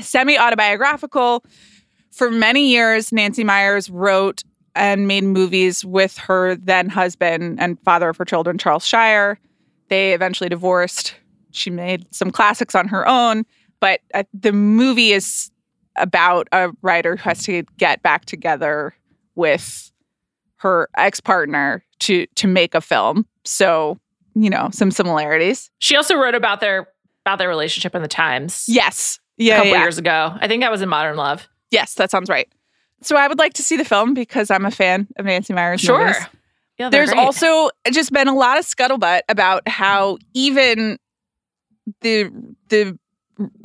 semi 0.00 0.36
autobiographical. 0.36 1.44
For 2.10 2.32
many 2.32 2.68
years, 2.68 3.12
Nancy 3.12 3.44
Meyers 3.44 3.88
wrote 3.88 4.42
and 4.74 5.06
made 5.06 5.24
movies 5.24 5.84
with 5.84 6.18
her 6.18 6.56
then 6.56 6.88
husband 6.88 7.58
and 7.60 7.78
father 7.84 8.08
of 8.08 8.16
her 8.16 8.24
children, 8.24 8.58
Charles 8.58 8.86
Shyer. 8.86 9.38
They 9.88 10.12
eventually 10.14 10.48
divorced. 10.48 11.14
She 11.52 11.70
made 11.70 12.06
some 12.14 12.30
classics 12.30 12.74
on 12.74 12.88
her 12.88 13.06
own, 13.06 13.44
but 13.80 14.00
uh, 14.14 14.24
the 14.32 14.52
movie 14.52 15.12
is 15.12 15.50
about 15.96 16.48
a 16.50 16.70
writer 16.82 17.16
who 17.16 17.22
has 17.28 17.44
to 17.44 17.62
get 17.78 18.02
back 18.02 18.24
together 18.24 18.94
with 19.36 19.92
her 20.56 20.88
ex-partner 20.96 21.84
to 22.00 22.26
to 22.34 22.46
make 22.48 22.74
a 22.74 22.80
film. 22.80 23.26
So, 23.44 23.98
you 24.34 24.50
know, 24.50 24.70
some 24.72 24.90
similarities. 24.90 25.70
She 25.78 25.94
also 25.96 26.16
wrote 26.16 26.34
about 26.34 26.60
their 26.60 26.88
about 27.24 27.38
their 27.38 27.48
relationship 27.48 27.94
in 27.94 28.02
the 28.02 28.08
Times 28.08 28.64
Yes. 28.68 29.20
a 29.38 29.42
Yeah. 29.44 29.56
couple 29.58 29.70
yeah. 29.72 29.80
years 29.82 29.98
ago. 29.98 30.36
I 30.40 30.48
think 30.48 30.62
that 30.62 30.70
was 30.72 30.82
in 30.82 30.88
Modern 30.88 31.16
Love. 31.16 31.46
Yes, 31.70 31.94
that 31.94 32.10
sounds 32.10 32.28
right. 32.28 32.48
So 33.02 33.16
I 33.16 33.28
would 33.28 33.38
like 33.38 33.52
to 33.54 33.62
see 33.62 33.76
the 33.76 33.84
film 33.84 34.14
because 34.14 34.50
I'm 34.50 34.64
a 34.64 34.70
fan 34.70 35.06
of 35.16 35.26
Nancy 35.26 35.52
Meyers. 35.52 35.86
movies. 35.88 36.16
Yeah, 36.78 36.88
There's 36.88 37.10
great. 37.10 37.20
also 37.20 37.70
just 37.92 38.12
been 38.12 38.26
a 38.28 38.34
lot 38.34 38.58
of 38.58 38.64
scuttlebutt 38.64 39.20
about 39.28 39.66
how 39.68 40.18
even 40.32 40.98
the 42.00 42.30
the 42.68 42.98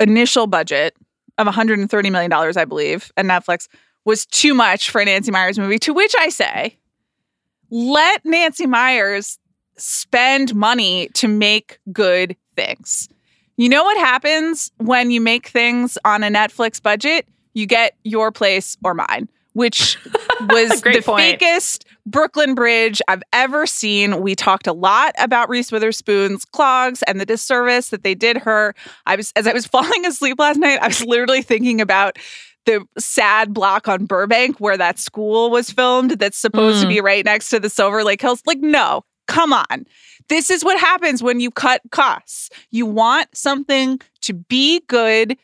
initial 0.00 0.46
budget 0.46 0.94
of 1.38 1.46
130 1.46 2.10
million 2.10 2.30
dollars, 2.30 2.56
I 2.56 2.64
believe, 2.64 3.10
at 3.16 3.24
Netflix 3.24 3.66
was 4.04 4.26
too 4.26 4.54
much 4.54 4.90
for 4.90 5.00
a 5.00 5.04
Nancy 5.04 5.30
Meyers 5.30 5.58
movie. 5.58 5.78
To 5.80 5.92
which 5.94 6.14
I 6.18 6.28
say, 6.28 6.76
let 7.70 8.24
Nancy 8.24 8.66
Meyers 8.66 9.38
spend 9.76 10.54
money 10.54 11.08
to 11.14 11.26
make 11.28 11.78
good 11.92 12.36
things. 12.54 13.08
You 13.56 13.68
know 13.68 13.82
what 13.84 13.96
happens 13.98 14.70
when 14.78 15.10
you 15.10 15.20
make 15.20 15.48
things 15.48 15.98
on 16.04 16.22
a 16.22 16.28
Netflix 16.28 16.80
budget? 16.82 17.26
You 17.54 17.66
get 17.66 17.94
your 18.04 18.30
place 18.32 18.76
or 18.84 18.94
mine, 18.94 19.28
which 19.54 19.98
was 20.48 20.80
the 20.82 21.02
point. 21.04 21.40
fakest 21.40 21.84
Brooklyn 22.06 22.54
Bridge 22.54 23.00
I've 23.08 23.22
ever 23.32 23.66
seen. 23.66 24.20
We 24.20 24.34
talked 24.34 24.66
a 24.66 24.72
lot 24.72 25.14
about 25.18 25.48
Reese 25.48 25.70
Witherspoon's 25.72 26.44
clogs 26.44 27.02
and 27.04 27.20
the 27.20 27.26
disservice 27.26 27.90
that 27.90 28.02
they 28.02 28.14
did 28.14 28.38
her. 28.38 28.74
I 29.06 29.16
was 29.16 29.32
as 29.36 29.46
I 29.46 29.52
was 29.52 29.66
falling 29.74 30.06
asleep 30.06 30.38
last 30.38 30.58
night, 30.58 30.78
I 30.82 30.88
was 30.88 31.04
literally 31.04 31.42
thinking 31.42 31.80
about 31.80 32.18
the 32.66 32.84
sad 32.98 33.54
block 33.54 33.88
on 33.88 34.04
Burbank 34.04 34.58
where 34.60 34.76
that 34.76 34.98
school 34.98 35.50
was 35.50 35.70
filmed 35.70 36.12
that's 36.12 36.36
supposed 36.38 36.80
to 36.82 36.86
Mm. 36.86 36.90
be 36.90 37.00
right 37.00 37.24
next 37.24 37.48
to 37.50 37.58
the 37.60 37.70
Silver 37.70 38.04
Lake 38.04 38.20
Hills. 38.20 38.42
Like, 38.46 38.58
no, 38.58 39.02
come 39.28 39.52
on. 39.54 39.86
This 40.28 40.50
is 40.50 40.62
what 40.62 40.78
happens 40.78 41.22
when 41.22 41.40
you 41.40 41.50
cut 41.50 41.80
costs. 41.90 42.50
You 42.70 42.84
want 42.86 43.28
something 43.34 43.98
to 44.22 44.34
be 44.34 44.80
good, 44.88 45.36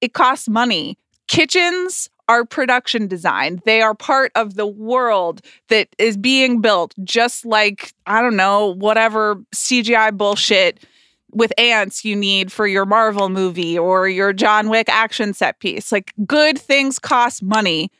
it 0.00 0.12
costs 0.14 0.48
money. 0.48 0.96
Kitchens 1.28 2.08
are 2.28 2.44
production 2.44 3.06
design. 3.06 3.60
They 3.64 3.82
are 3.82 3.94
part 3.94 4.32
of 4.34 4.54
the 4.54 4.66
world 4.66 5.42
that 5.68 5.88
is 5.98 6.16
being 6.16 6.60
built, 6.60 6.94
just 7.04 7.44
like, 7.46 7.92
I 8.06 8.20
don't 8.20 8.36
know, 8.36 8.74
whatever 8.74 9.36
CGI 9.54 10.16
bullshit 10.16 10.84
with 11.32 11.52
ants 11.58 12.04
you 12.04 12.16
need 12.16 12.50
for 12.50 12.66
your 12.66 12.86
Marvel 12.86 13.28
movie 13.28 13.78
or 13.78 14.08
your 14.08 14.32
John 14.32 14.68
Wick 14.68 14.88
action 14.88 15.34
set 15.34 15.60
piece. 15.60 15.92
Like 15.92 16.12
good 16.26 16.58
things 16.58 16.98
cost 16.98 17.42
money. 17.42 17.90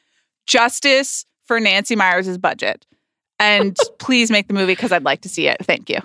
Justice 0.46 1.26
for 1.44 1.60
Nancy 1.60 1.96
Meyers' 1.96 2.38
budget. 2.38 2.86
And 3.38 3.76
please 3.98 4.30
make 4.30 4.48
the 4.48 4.54
movie 4.54 4.72
because 4.72 4.92
I'd 4.92 5.04
like 5.04 5.20
to 5.22 5.28
see 5.28 5.48
it. 5.48 5.58
Thank 5.64 5.90
you. 5.90 5.98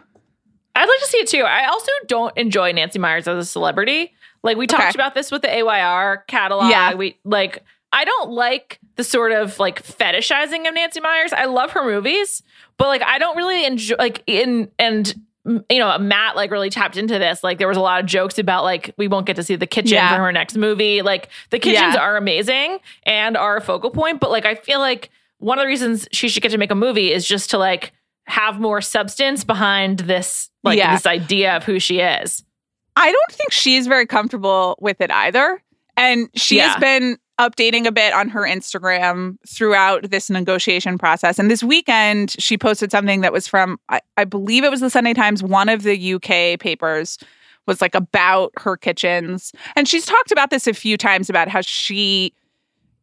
I'd 0.76 0.88
like 0.88 1.00
to 1.00 1.06
see 1.08 1.18
it 1.20 1.28
too. 1.28 1.44
I 1.44 1.66
also 1.68 1.92
don't 2.08 2.36
enjoy 2.38 2.72
Nancy 2.72 3.00
Meyers 3.00 3.28
as 3.28 3.38
a 3.38 3.46
celebrity. 3.50 4.14
Like 4.44 4.58
we 4.58 4.68
talked 4.68 4.84
Okay. 4.84 4.92
about 4.96 5.14
this 5.14 5.32
with 5.32 5.42
the 5.42 5.50
AYR 5.54 6.24
catalog. 6.28 6.70
Yeah. 6.72 6.94
We 6.96 7.18
like 7.24 7.64
I 7.94 8.06
don't 8.06 8.32
like 8.32 8.80
the 8.96 9.04
sort 9.04 9.34
of 9.34 9.60
like 9.60 9.84
fetishizing 9.84 10.68
of 10.68 10.74
Nancy 10.74 11.02
Meyers. 11.02 11.34
I 11.34 11.46
love 11.46 11.72
her 11.72 11.84
movies, 11.84 12.42
but 12.78 12.88
like 12.88 13.02
I 13.04 13.20
don't 13.20 13.36
really 13.36 13.66
enjoy 13.66 13.96
like 14.00 14.24
in 14.28 14.72
and 14.80 15.14
you 15.46 15.80
know 15.80 15.98
Matt 15.98 16.36
like 16.36 16.52
really 16.52 16.70
tapped 16.70 16.96
into 16.98 17.20
this. 17.20 17.44
Like 17.44 17.58
there 17.58 17.68
was 17.68 17.78
a 17.78 17.82
lot 17.82 18.00
of 18.00 18.06
jokes 18.06 18.40
about 18.40 18.64
like 18.64 18.94
we 18.98 19.08
won't 19.08 19.26
get 19.26 19.36
to 19.36 19.44
see 19.44 19.56
the 19.56 19.68
kitchen 19.68 19.96
Yeah. 19.96 20.16
for 20.16 20.22
her 20.24 20.32
next 20.32 20.56
movie. 20.56 21.02
Like 21.02 21.30
the 21.50 21.60
kitchens 21.60 21.96
Yeah. 21.96 22.02
are 22.02 22.16
amazing 22.16 22.80
and 23.04 23.36
are 23.36 23.58
a 23.58 23.62
focal 23.62 23.90
point, 23.92 24.20
but 24.20 24.32
like 24.32 24.46
I 24.46 24.56
feel 24.56 24.80
like 24.80 25.10
one 25.40 25.58
of 25.60 25.64
the 25.64 25.68
reasons 25.68 26.08
she 26.12 26.30
should 26.30 26.44
get 26.44 26.52
to 26.52 26.58
make 26.58 26.72
a 26.72 26.76
movie 26.76 27.12
is 27.12 27.28
just 27.28 27.50
to 27.50 27.58
like 27.58 27.92
have 28.32 28.60
more 28.60 28.82
substance 28.82 29.44
behind 29.44 30.00
this 30.00 30.50
like 30.64 30.78
Yeah. 30.78 30.96
this 30.96 31.06
idea 31.06 31.58
of 31.58 31.64
who 31.64 31.80
she 31.80 32.00
is. 32.00 32.44
I 32.96 33.12
don't 33.12 33.32
think 33.38 33.52
she's 33.52 33.88
very 33.88 34.06
comfortable 34.06 34.78
with 34.80 35.02
it 35.02 35.12
either. 35.12 35.62
And 35.98 36.30
she 36.36 36.58
Yeah. 36.58 36.70
has 36.70 36.80
been 36.80 37.18
updating 37.40 37.86
a 37.86 37.92
bit 37.92 38.14
on 38.14 38.30
her 38.30 38.42
Instagram 38.42 39.36
throughout 39.48 40.10
this 40.12 40.30
negotiation 40.30 40.98
process. 40.98 41.40
And 41.40 41.50
this 41.52 41.64
weekend, 41.64 42.36
she 42.40 42.58
posted 42.58 42.92
something 42.92 43.22
that 43.22 43.34
was 43.34 43.48
from, 43.48 43.80
I, 43.90 44.00
I 44.16 44.24
believe 44.26 44.64
it 44.64 44.72
was 44.72 44.80
the 44.80 44.90
Sunday 44.90 45.14
Times, 45.14 45.42
one 45.44 45.68
of 45.68 45.84
the 45.84 46.14
UK 46.14 46.58
papers 46.60 47.18
was 47.68 47.82
like 47.82 47.96
about 47.96 48.52
her 48.58 48.78
kitchens. 48.78 49.52
And 49.76 49.88
she's 49.88 50.06
talked 50.06 50.32
about 50.32 50.52
this 50.52 50.68
a 50.68 50.74
few 50.74 50.98
times 50.98 51.30
about 51.30 51.48
how 51.48 51.62
she 51.62 52.34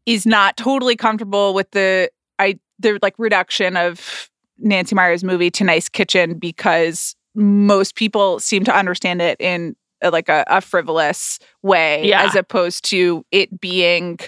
is 0.06 0.24
not 0.24 0.56
totally 0.56 0.96
comfortable 0.96 1.52
with 1.52 1.70
the 1.72 2.10
I 2.38 2.58
the 2.78 2.98
like 3.02 3.14
reduction 3.18 3.76
of 3.76 4.30
Nancy 4.58 4.94
Meyers' 4.94 5.24
movie 5.24 5.50
to 5.52 5.64
Nice 5.64 5.88
Kitchen 5.88 6.38
because 6.38 7.14
most 7.34 7.94
people 7.94 8.40
seem 8.40 8.64
to 8.64 8.74
understand 8.76 9.22
it 9.22 9.40
in 9.40 9.76
a, 10.02 10.10
like 10.10 10.28
a, 10.28 10.44
a 10.48 10.60
frivolous 10.60 11.38
way 11.62 12.06
Yeah. 12.08 12.24
as 12.24 12.34
opposed 12.34 12.84
to 12.86 13.24
it 13.30 13.60
being 13.60 14.18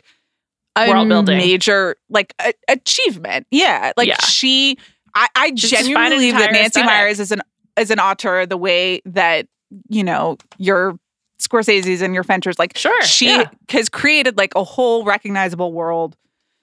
a 0.76 0.88
World 0.88 1.08
building. 1.08 1.38
major 1.38 1.96
like 2.08 2.32
a, 2.40 2.52
achievement. 2.68 3.46
Yeah, 3.50 3.92
like 3.96 4.08
Yeah. 4.08 4.20
she 4.24 4.78
I, 5.14 5.26
I 5.34 5.50
Just 5.50 5.70
to 5.70 5.76
find 5.76 5.86
genuinely 5.88 6.16
believe 6.30 6.34
that 6.38 6.52
Nancy. 6.52 6.82
Meyers 6.84 7.18
is 7.18 7.32
an 7.32 7.42
is 7.76 7.90
an 7.90 7.98
author 7.98 8.46
the 8.46 8.56
way 8.56 9.00
that 9.04 9.46
you 9.88 10.04
know 10.04 10.36
your 10.58 10.96
Scorsese's 11.40 12.02
and 12.02 12.14
your 12.14 12.22
Finchers 12.22 12.58
like 12.58 12.76
Sure, 12.76 13.02
she 13.02 13.26
yeah. 13.28 13.50
has 13.70 13.88
created 13.88 14.36
like 14.38 14.54
a 14.54 14.62
whole 14.62 15.04
recognizable 15.04 15.72
world 15.72 16.16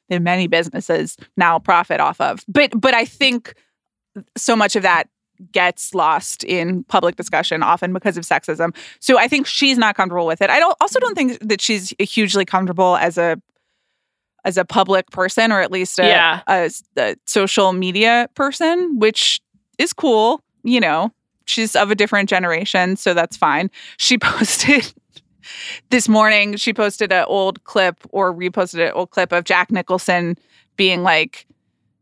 that 0.09 0.21
many 0.21 0.47
businesses 0.47 1.17
now 1.35 1.59
profit 1.59 1.99
off 1.99 2.19
of. 2.21 2.43
But 2.47 2.71
but 2.79 2.93
I 2.93 3.05
think 3.05 3.53
so 4.35 4.55
much 4.55 4.75
of 4.75 4.83
that 4.83 5.09
gets 5.51 5.93
lost 5.93 6.43
in 6.43 6.83
public 6.85 7.15
discussion 7.15 7.61
often 7.61 7.93
because 7.93 8.17
of 8.17 8.23
sexism. 8.23 8.75
So 8.99 9.19
I 9.19 9.27
think 9.27 9.45
she's 9.45 9.77
not 9.77 9.95
comfortable 9.95 10.25
with 10.25 10.41
it. 10.41 10.49
I 10.49 10.59
don't 10.59 10.75
also 10.81 10.99
don't 10.99 11.13
think 11.15 11.37
that 11.47 11.61
she's 11.61 11.93
hugely 11.99 12.43
comfortable 12.45 12.97
as 12.97 13.17
a 13.17 13.39
as 14.45 14.57
a 14.57 14.65
public 14.65 15.09
person 15.11 15.51
or 15.51 15.59
at 15.61 15.71
least 15.71 15.99
a, 15.99 16.07
Yeah. 16.07 16.41
a, 16.47 16.71
a 16.97 17.15
social 17.25 17.73
media 17.73 18.29
person, 18.33 18.97
which 18.97 19.41
is 19.77 19.91
cool, 19.93 20.41
you 20.63 20.79
know. 20.79 21.11
She's 21.45 21.75
of 21.75 21.91
a 21.91 21.95
different 21.95 22.29
generation, 22.29 22.95
so 22.95 23.13
that's 23.13 23.37
fine. 23.37 23.69
She 23.97 24.17
posted 24.17 24.91
this 25.89 26.07
morning, 26.09 26.55
she 26.57 26.73
posted 26.73 27.11
an 27.11 27.25
old 27.27 27.63
clip 27.63 27.97
or 28.09 28.33
reposted 28.33 28.85
an 28.87 28.93
old 28.93 29.11
clip 29.11 29.31
of 29.31 29.43
Jack 29.43 29.71
Nicholson 29.71 30.37
being 30.75 31.03
like, 31.03 31.45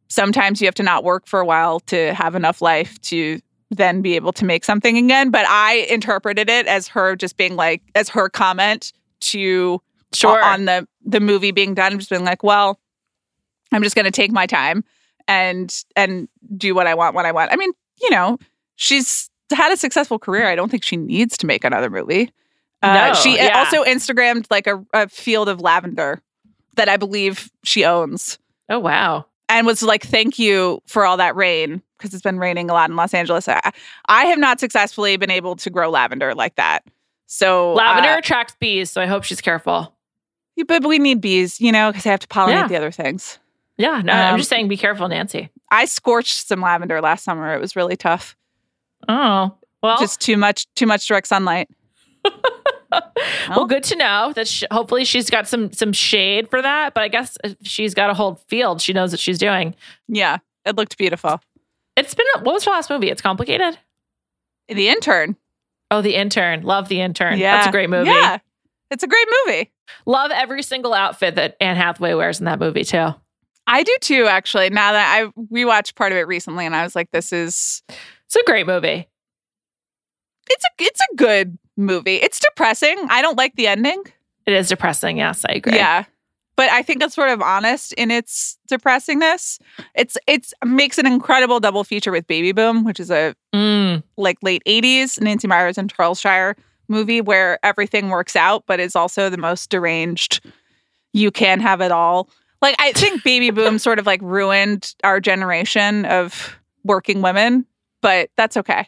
sometimes 0.10 0.62
you 0.62 0.68
have 0.68 0.76
to 0.76 0.84
not 0.84 1.04
work 1.04 1.28
for 1.28 1.40
a 1.40 1.46
while 1.46 1.80
to 1.82 2.14
have 2.14 2.36
enough 2.36 2.62
life 2.62 3.00
to 3.02 3.40
then 3.72 4.02
be 4.02 4.16
able 4.16 4.32
to 4.34 4.46
make 4.46 4.64
something 4.64 4.98
again. 4.98 5.32
But 5.32 5.46
I 5.48 5.88
interpreted 5.90 6.50
it 6.50 6.68
as 6.68 6.88
her 6.90 7.16
just 7.16 7.38
being 7.38 7.56
like, 7.56 7.82
as 7.96 8.10
her 8.10 8.30
comment 8.30 8.94
to 9.22 9.82
uh, 9.82 10.16
Sure. 10.16 10.44
on 10.44 10.66
the 10.66 10.88
the 11.04 11.20
movie 11.20 11.52
being 11.52 11.74
done, 11.74 11.98
just 11.98 12.10
being 12.10 12.24
like, 12.24 12.44
well, 12.44 12.80
I'm 13.72 13.84
just 13.84 13.96
gonna 13.96 14.12
take 14.12 14.32
my 14.32 14.46
time 14.46 14.84
and 15.28 15.84
and 15.96 16.30
do 16.56 16.74
what 16.76 16.88
I 16.88 16.94
want 16.96 17.16
when 17.16 17.26
I 17.26 17.32
want. 17.32 17.52
I 17.52 17.56
mean, 17.58 17.72
you 18.02 18.10
know, 18.12 18.38
she's 18.76 19.30
had 19.52 19.74
a 19.74 19.78
successful 19.78 20.20
career. 20.20 20.48
I 20.48 20.56
don't 20.56 20.70
think 20.70 20.84
she 20.84 20.96
needs 20.98 21.38
to 21.38 21.48
make 21.48 21.64
another 21.64 21.90
movie. 21.90 22.32
Uh, 22.86 23.08
No, 23.10 23.14
she 23.14 23.36
yeah. 23.38 23.58
also 23.58 23.84
Instagrammed 23.84 24.46
like 24.50 24.68
a, 24.68 24.84
a 24.94 25.08
field 25.10 25.50
of 25.50 25.62
lavender 25.62 26.22
that 26.76 26.90
I 26.90 26.98
believe 26.98 27.50
she 27.64 27.86
owns 27.86 28.38
Oh 28.70 28.80
wow. 28.80 29.26
and 29.50 29.66
was 29.66 29.82
like, 29.84 30.04
"Thank 30.04 30.38
you 30.40 30.82
for 30.86 31.06
all 31.06 31.18
that 31.18 31.36
rain 31.36 31.82
because 31.98 32.14
it's 32.14 32.24
been 32.24 32.38
raining 32.40 32.70
a 32.70 32.74
lot 32.74 32.90
in 32.90 32.96
Los 32.96 33.14
Angeles." 33.14 33.48
I, 33.48 33.72
I 34.08 34.26
have 34.26 34.40
not 34.40 34.60
successfully 34.60 35.18
been 35.18 35.32
able 35.32 35.56
to 35.58 35.70
grow 35.70 35.90
lavender 35.90 36.34
like 36.36 36.56
that. 36.56 36.84
So 37.28 37.74
Lavender 37.74 38.10
uh, 38.10 38.18
attracts 38.20 38.56
bees, 38.60 38.92
so 38.92 39.02
I 39.02 39.06
hope 39.08 39.24
she's 39.24 39.42
careful. 39.42 39.94
but 40.68 40.86
we 40.86 41.00
need 41.00 41.22
bees, 41.22 41.60
you 41.60 41.72
know, 41.72 41.90
because 41.92 42.04
they 42.04 42.10
have 42.12 42.20
to 42.20 42.28
pollinate 42.28 42.50
Yeah. 42.50 42.68
the 42.68 42.76
other 42.78 42.92
things. 42.92 43.40
Yeah, 43.78 44.02
no, 44.04 44.14
I'm 44.14 44.34
Um, 44.36 44.40
just 44.40 44.50
saying 44.50 44.68
be 44.68 44.78
careful, 44.78 45.08
Nancy. 45.10 45.50
I 45.72 45.86
scorched 45.86 46.48
some 46.48 46.62
lavender 46.62 47.02
last 47.02 47.24
summer. 47.24 47.54
It 47.56 47.60
was 47.60 47.76
really 47.76 47.98
tough. 47.98 48.38
Oh. 49.10 49.56
Well, 49.84 49.98
Just 50.00 50.22
too 50.22 50.38
much, 50.38 50.66
too 50.76 50.86
much 50.86 51.08
direct 51.08 51.28
sunlight. 51.28 51.68
well, 53.50 53.66
good 53.66 53.84
to 53.86 53.96
know 53.96 54.34
that 54.36 54.48
sh- 54.48 54.64
hopefully 54.72 55.06
she's 55.06 55.30
got 55.30 55.48
some 55.48 55.72
some 55.74 55.94
shade 55.94 56.50
for 56.50 56.62
that. 56.62 56.94
But 56.94 57.04
I 57.04 57.08
guess 57.08 57.38
if 57.44 57.56
she's 57.64 57.94
got 57.94 58.10
a 58.10 58.14
whole 58.14 58.36
field. 58.48 58.82
She 58.82 58.94
knows 58.94 59.12
what 59.12 59.20
she's 59.20 59.38
doing. 59.38 59.76
Yeah, 60.08 60.38
it 60.66 60.76
looked 60.76 60.98
beautiful. 60.98 61.40
It's 61.98 62.14
been 62.14 62.26
what 62.42 62.54
was 62.54 62.66
her 62.66 62.72
last 62.72 62.90
movie? 62.90 63.10
It's 63.10 63.22
complicated. 63.22 63.78
The 64.68 64.90
intern. 64.90 65.36
Oh, 65.92 66.02
The 66.02 66.16
Intern. 66.16 66.64
Love 66.64 66.88
The 66.90 67.00
Intern. 67.00 67.38
Yeah, 67.38 67.58
That's 67.58 67.68
a 67.68 67.72
great 67.72 67.90
movie. 67.92 68.10
Yeah, 68.10 68.40
it's 68.90 69.04
a 69.04 69.08
great 69.08 69.28
movie. 69.46 69.72
Love 70.08 70.32
every 70.34 70.64
single 70.64 70.94
outfit 70.96 71.36
that 71.36 71.56
Anne 71.62 71.76
Hathaway 71.76 72.16
wears 72.16 72.40
in 72.40 72.46
that 72.46 72.60
movie 72.60 72.84
too. 72.84 73.14
I 73.68 73.84
do 73.84 73.96
too, 74.02 74.26
actually. 74.26 74.72
Now 74.72 74.94
that 74.94 75.16
I 75.26 75.32
we 75.50 75.64
watched 75.64 75.96
part 75.96 76.12
of 76.12 76.18
it 76.18 76.28
recently, 76.28 76.66
and 76.66 76.76
I 76.76 76.84
was 76.84 76.96
like, 76.96 77.12
"This 77.12 77.32
is 77.32 77.84
It's 78.26 78.36
a 78.36 78.44
great 78.46 78.66
movie. 78.66 79.08
it's 80.50 80.66
a 80.66 80.70
it's 80.80 81.02
a 81.02 81.16
good 81.16 81.58
movie. 81.78 82.16
It's 82.16 82.40
depressing. 82.40 82.98
I 83.10 83.22
don't 83.22 83.38
like 83.38 83.56
the 83.56 83.68
ending. 83.68 84.04
It 84.46 84.54
is 84.54 84.70
depressing. 84.70 85.18
Yes, 85.18 85.44
I 85.48 85.54
agree. 85.54 85.76
Yeah. 85.76 86.06
But 86.58 86.70
I 86.70 86.84
think 86.84 87.04
it's 87.04 87.16
sort 87.16 87.30
of 87.30 87.42
honest 87.42 87.92
in 87.94 88.12
its 88.12 88.58
depressingness. 88.72 89.60
It's 89.94 90.18
it's 90.26 90.54
makes 90.64 90.98
an 90.98 91.06
incredible 91.06 91.60
double 91.60 91.84
feature 91.84 92.12
with 92.12 92.26
Baby 92.28 92.54
Boom, 92.54 92.86
which 92.86 93.00
is 93.00 93.12
a 93.12 93.36
Mm. 93.54 94.04
like 94.18 94.38
late 94.42 94.62
80s 94.66 95.20
Nancy 95.20 95.48
Meyers 95.48 95.78
and 95.78 95.94
Charles 95.94 96.20
Shyer 96.22 96.56
movie 96.88 97.20
where 97.20 97.60
everything 97.64 98.10
works 98.10 98.36
out, 98.36 98.64
but 98.68 98.80
is 98.80 98.96
also 98.96 99.30
the 99.30 99.38
most 99.38 99.70
deranged 99.70 100.40
you 101.14 101.32
can 101.32 101.60
have 101.60 101.82
it 101.82 101.92
all. 101.92 102.30
Like 102.62 102.76
I 102.80 102.94
think 102.94 103.24
Baby 103.24 103.50
Boom 103.52 103.78
sort 103.80 104.00
of 104.00 104.06
like 104.06 104.22
ruined 104.22 104.94
our 105.04 105.20
generation 105.20 106.06
of 106.06 106.58
working 106.86 107.22
women, 107.22 107.66
but 108.02 108.30
that's 108.38 108.56
okay. 108.56 108.88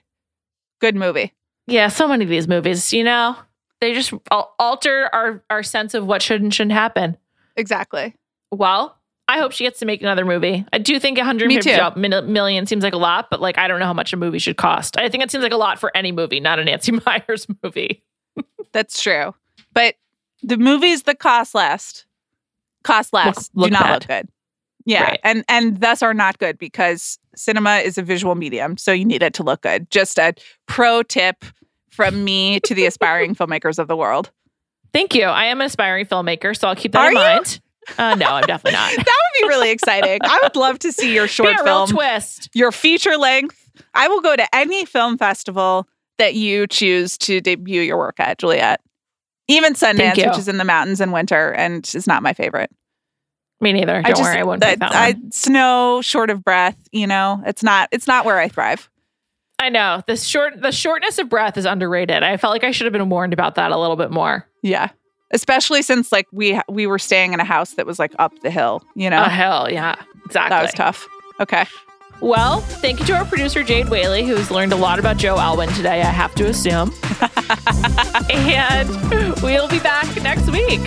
Good 0.79 0.95
movie. 0.95 1.33
Yeah, 1.67 1.89
so 1.89 2.07
many 2.07 2.23
of 2.23 2.29
these 2.29 2.47
movies, 2.47 2.93
you 2.93 3.03
know, 3.03 3.35
they 3.81 3.93
just 3.93 4.13
alter 4.31 5.09
our 5.13 5.43
our 5.49 5.63
sense 5.63 5.93
of 5.93 6.05
what 6.07 6.21
should 6.21 6.41
and 6.41 6.53
shouldn't 6.53 6.71
happen. 6.73 7.17
Exactly. 7.55 8.15
Well, 8.51 8.97
I 9.27 9.39
hope 9.39 9.51
she 9.51 9.65
gets 9.65 9.79
to 9.79 9.85
make 9.85 10.01
another 10.01 10.23
movie. 10.25 10.65
I 10.71 10.77
do 10.77 10.99
think 10.99 11.17
150 11.17 11.53
Me 11.55 11.61
too. 11.61 11.77
do- 11.93 11.99
min- 11.99 12.31
million 12.31 12.65
seems 12.65 12.83
like 12.83 12.93
a 12.93 12.97
lot, 12.97 13.27
but 13.29 13.41
like 13.41 13.57
I 13.57 13.67
don't 13.67 13.79
know 13.79 13.85
how 13.85 13.93
much 13.93 14.13
a 14.13 14.17
movie 14.17 14.39
should 14.39 14.55
cost. 14.57 14.97
I 14.97 15.09
think 15.09 15.23
it 15.23 15.29
seems 15.31 15.43
like 15.43 15.51
a 15.51 15.57
lot 15.57 15.79
for 15.79 15.91
any 15.95 16.11
movie, 16.11 16.39
not 16.39 16.59
a 16.59 16.63
Nancy 16.65 16.93
Meyers 17.05 17.45
movie. 17.61 18.03
That's 18.71 19.01
true. 19.01 19.33
But 19.73 19.95
the 20.43 20.57
movies 20.57 21.03
that 21.03 21.19
cost 21.19 21.53
less 21.53 22.05
cost 22.83 23.11
less 23.11 23.49
look 23.53 23.67
do 23.69 23.73
not 23.73 23.83
bad. 23.83 23.91
look 23.93 24.07
good. 24.07 24.29
Yeah. 24.87 25.03
Right. 25.03 25.19
And 25.23 25.43
and 25.49 25.81
thus 25.81 26.01
are 26.01 26.13
not 26.13 26.39
good 26.39 26.57
because 26.57 27.19
cinema 27.35 27.77
is 27.77 27.97
a 27.97 28.01
visual 28.01 28.35
medium. 28.35 28.77
So 28.77 28.93
you 28.93 29.03
need 29.05 29.21
it 29.21 29.33
to 29.35 29.43
look 29.43 29.61
good. 29.61 29.91
Just 29.91 30.17
a 30.17 30.33
pro 30.65 31.03
tip 31.03 31.43
from 31.91 32.23
me 32.23 32.61
to 32.61 32.73
the 32.73 32.85
aspiring 32.85 33.35
filmmakers 33.39 33.79
of 33.79 33.87
the 33.89 33.97
world. 33.97 34.31
Thank 34.93 35.13
you. 35.13 35.25
I 35.25 35.45
am 35.45 35.59
an 35.59 35.67
aspiring 35.67 36.05
filmmaker, 36.05 36.57
so 36.57 36.69
I'll 36.69 36.75
keep 36.75 36.93
that 36.93 37.01
Are 37.01 37.07
in 37.09 37.13
you? 37.13 37.19
mind. 37.19 37.59
Uh, 37.97 38.15
no, 38.15 38.27
I'm 38.27 38.45
definitely 38.45 38.77
not. 38.77 38.93
That 38.95 39.05
would 39.05 39.41
be 39.41 39.47
really 39.49 39.69
exciting. 39.71 40.19
I 40.23 40.39
would 40.41 40.55
love 40.55 40.79
to 40.79 40.91
see 40.93 41.13
your 41.13 41.27
short 41.27 41.59
film, 41.59 41.89
twist. 41.89 42.49
your 42.53 42.71
feature 42.71 43.17
length. 43.17 43.69
I 43.93 44.07
will 44.07 44.21
go 44.21 44.35
to 44.35 44.55
any 44.55 44.85
film 44.85 45.17
festival 45.17 45.87
that 46.17 46.33
you 46.35 46.65
choose 46.67 47.17
to 47.19 47.41
debut 47.41 47.81
your 47.81 47.97
work 47.97 48.19
at, 48.19 48.39
Juliet. 48.39 48.81
Even 49.49 49.73
Sundance, 49.73 50.17
which 50.17 50.37
is 50.37 50.47
in 50.47 50.57
the 50.57 50.65
mountains 50.65 50.99
in 50.99 51.11
winter 51.11 51.53
and 51.53 51.89
is 51.93 52.07
not 52.07 52.23
my 52.23 52.33
favorite. 52.33 52.71
Me 53.59 53.73
neither. 53.73 54.01
Don't 54.03 54.21
worry, 54.21 54.37
I 54.37 54.43
won't 54.43 54.61
take 54.61 54.79
that 54.79 54.93
I, 54.93 55.15
snow, 55.31 56.01
short 56.01 56.29
of 56.29 56.43
breath. 56.43 56.77
You 56.91 57.07
know, 57.07 57.41
it's 57.45 57.63
not. 57.63 57.89
It's 57.91 58.07
not 58.07 58.25
where 58.25 58.37
I 58.37 58.47
thrive. 58.49 58.89
I 59.59 59.69
know 59.69 60.03
the 60.05 60.15
short 60.15 60.61
the 60.61 60.71
shortness 60.71 61.17
of 61.17 61.29
breath 61.29 61.57
is 61.57 61.65
underrated. 61.65 62.21
I 62.21 62.37
felt 62.37 62.51
like 62.51 62.63
I 62.63 62.71
should 62.71 62.85
have 62.85 62.93
been 62.93 63.09
warned 63.09 63.33
about 63.33 63.55
that 63.55 63.71
a 63.71 63.77
little 63.77 63.95
bit 63.95 64.11
more. 64.11 64.47
Yeah. 64.61 64.89
Especially 65.31 65.81
since 65.81 66.11
like 66.11 66.27
we 66.31 66.59
we 66.69 66.85
were 66.85 66.99
staying 66.99 67.33
in 67.33 67.39
a 67.39 67.43
house 67.43 67.73
that 67.73 67.85
was 67.85 67.97
like 67.97 68.13
up 68.19 68.37
the 68.41 68.51
hill, 68.51 68.83
you 68.95 69.09
know. 69.09 69.23
Oh 69.23 69.29
hell 69.29 69.71
yeah, 69.71 69.95
exactly. 70.25 70.49
that 70.49 70.61
was 70.61 70.73
tough. 70.73 71.07
Okay. 71.39 71.65
Well, 72.21 72.61
thank 72.61 72.99
you 72.99 73.05
to 73.07 73.13
our 73.13 73.25
producer 73.25 73.63
Jade 73.63 73.89
Whaley, 73.89 74.25
who's 74.25 74.49
learned 74.49 74.73
a 74.73 74.75
lot 74.75 74.99
about 74.99 75.17
Joe 75.17 75.37
Alwyn 75.37 75.69
today. 75.69 76.01
I 76.01 76.05
have 76.05 76.33
to 76.35 76.45
assume, 76.47 76.91
and 78.31 79.41
we'll 79.41 79.67
be 79.67 79.79
back 79.79 80.23
next 80.23 80.49
week. 80.49 80.81